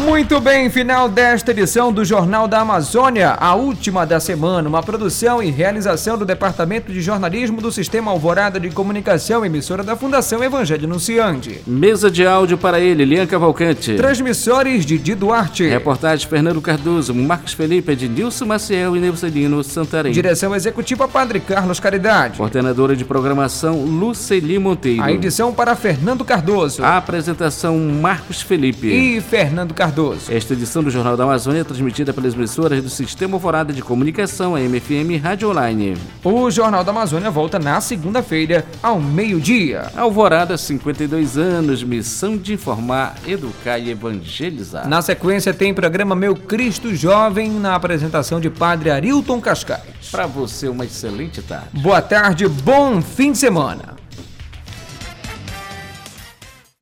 Muito 0.06 0.40
bem, 0.40 0.70
final 0.70 1.08
desta 1.08 1.50
edição 1.50 1.92
do 1.92 2.04
Jornal 2.04 2.46
da 2.46 2.60
Amazônia, 2.60 3.32
a 3.32 3.56
última 3.56 4.06
da 4.06 4.20
semana, 4.20 4.68
uma 4.68 4.80
produção 4.80 5.42
e 5.42 5.50
realização 5.50 6.16
do 6.16 6.24
Departamento 6.24 6.92
de 6.92 7.02
Jornalismo 7.02 7.60
do 7.60 7.72
Sistema 7.72 8.12
Alvorada 8.12 8.60
de 8.60 8.70
Comunicação, 8.70 9.44
emissora 9.44 9.82
da 9.82 9.96
Fundação 9.96 10.44
Evangelho 10.44 10.84
Anunciante. 10.84 11.60
Mesa 11.66 12.08
de 12.08 12.24
áudio 12.24 12.56
para 12.56 12.78
ele, 12.78 13.04
Lian 13.04 13.26
Cavalcante. 13.26 13.96
Transmissores 13.96 14.86
de 14.86 14.96
Di 14.96 15.16
Duarte. 15.16 15.66
Reportagem 15.66 16.28
Fernando 16.28 16.62
Cardoso, 16.62 17.12
Marcos 17.12 17.52
Felipe, 17.52 17.90
Ednilson 17.90 18.46
Maciel 18.46 18.96
e 18.96 19.00
Neucelino 19.00 19.62
Santarém. 19.64 20.12
Direção 20.12 20.54
Executiva 20.54 21.08
Padre 21.08 21.40
Carlos 21.40 21.80
Caridade. 21.80 22.38
Coordenadora 22.38 22.94
de 22.94 23.04
Programação 23.04 23.82
Luceli 23.82 24.56
Monteiro. 24.56 25.02
A 25.02 25.10
edição 25.10 25.52
para 25.52 25.74
Fernando 25.74 26.24
Cardoso. 26.24 26.84
A 26.84 26.96
apresentação 26.96 27.76
Marcos 27.76 28.40
Felipe. 28.40 28.86
E 28.86 29.20
Fernando 29.20 29.74
Cardoso. 29.74 29.95
Cardoso. 29.96 30.30
Esta 30.30 30.52
edição 30.52 30.84
do 30.84 30.90
Jornal 30.90 31.16
da 31.16 31.24
Amazônia 31.24 31.62
é 31.62 31.64
transmitida 31.64 32.12
pelas 32.12 32.34
emissoras 32.34 32.82
do 32.82 32.90
Sistema 32.90 33.36
Alvorada 33.36 33.72
de 33.72 33.80
Comunicação, 33.80 34.54
a 34.54 34.60
MFM 34.60 35.18
Rádio 35.22 35.48
Online. 35.48 35.96
O 36.22 36.50
Jornal 36.50 36.84
da 36.84 36.90
Amazônia 36.90 37.30
volta 37.30 37.58
na 37.58 37.80
segunda-feira, 37.80 38.66
ao 38.82 39.00
meio-dia. 39.00 39.90
Alvorada, 39.96 40.58
52 40.58 41.38
anos, 41.38 41.82
missão 41.82 42.36
de 42.36 42.52
informar, 42.52 43.14
educar 43.26 43.78
e 43.78 43.90
evangelizar. 43.90 44.86
Na 44.86 45.00
sequência 45.00 45.54
tem 45.54 45.72
programa 45.72 46.14
Meu 46.14 46.36
Cristo 46.36 46.94
Jovem, 46.94 47.50
na 47.50 47.74
apresentação 47.74 48.38
de 48.38 48.50
Padre 48.50 48.90
Arilton 48.90 49.40
Cascais. 49.40 50.10
Para 50.10 50.26
você, 50.26 50.68
uma 50.68 50.84
excelente 50.84 51.40
tarde. 51.40 51.68
Boa 51.72 52.02
tarde, 52.02 52.46
bom 52.46 53.00
fim 53.00 53.32
de 53.32 53.38
semana. 53.38 53.95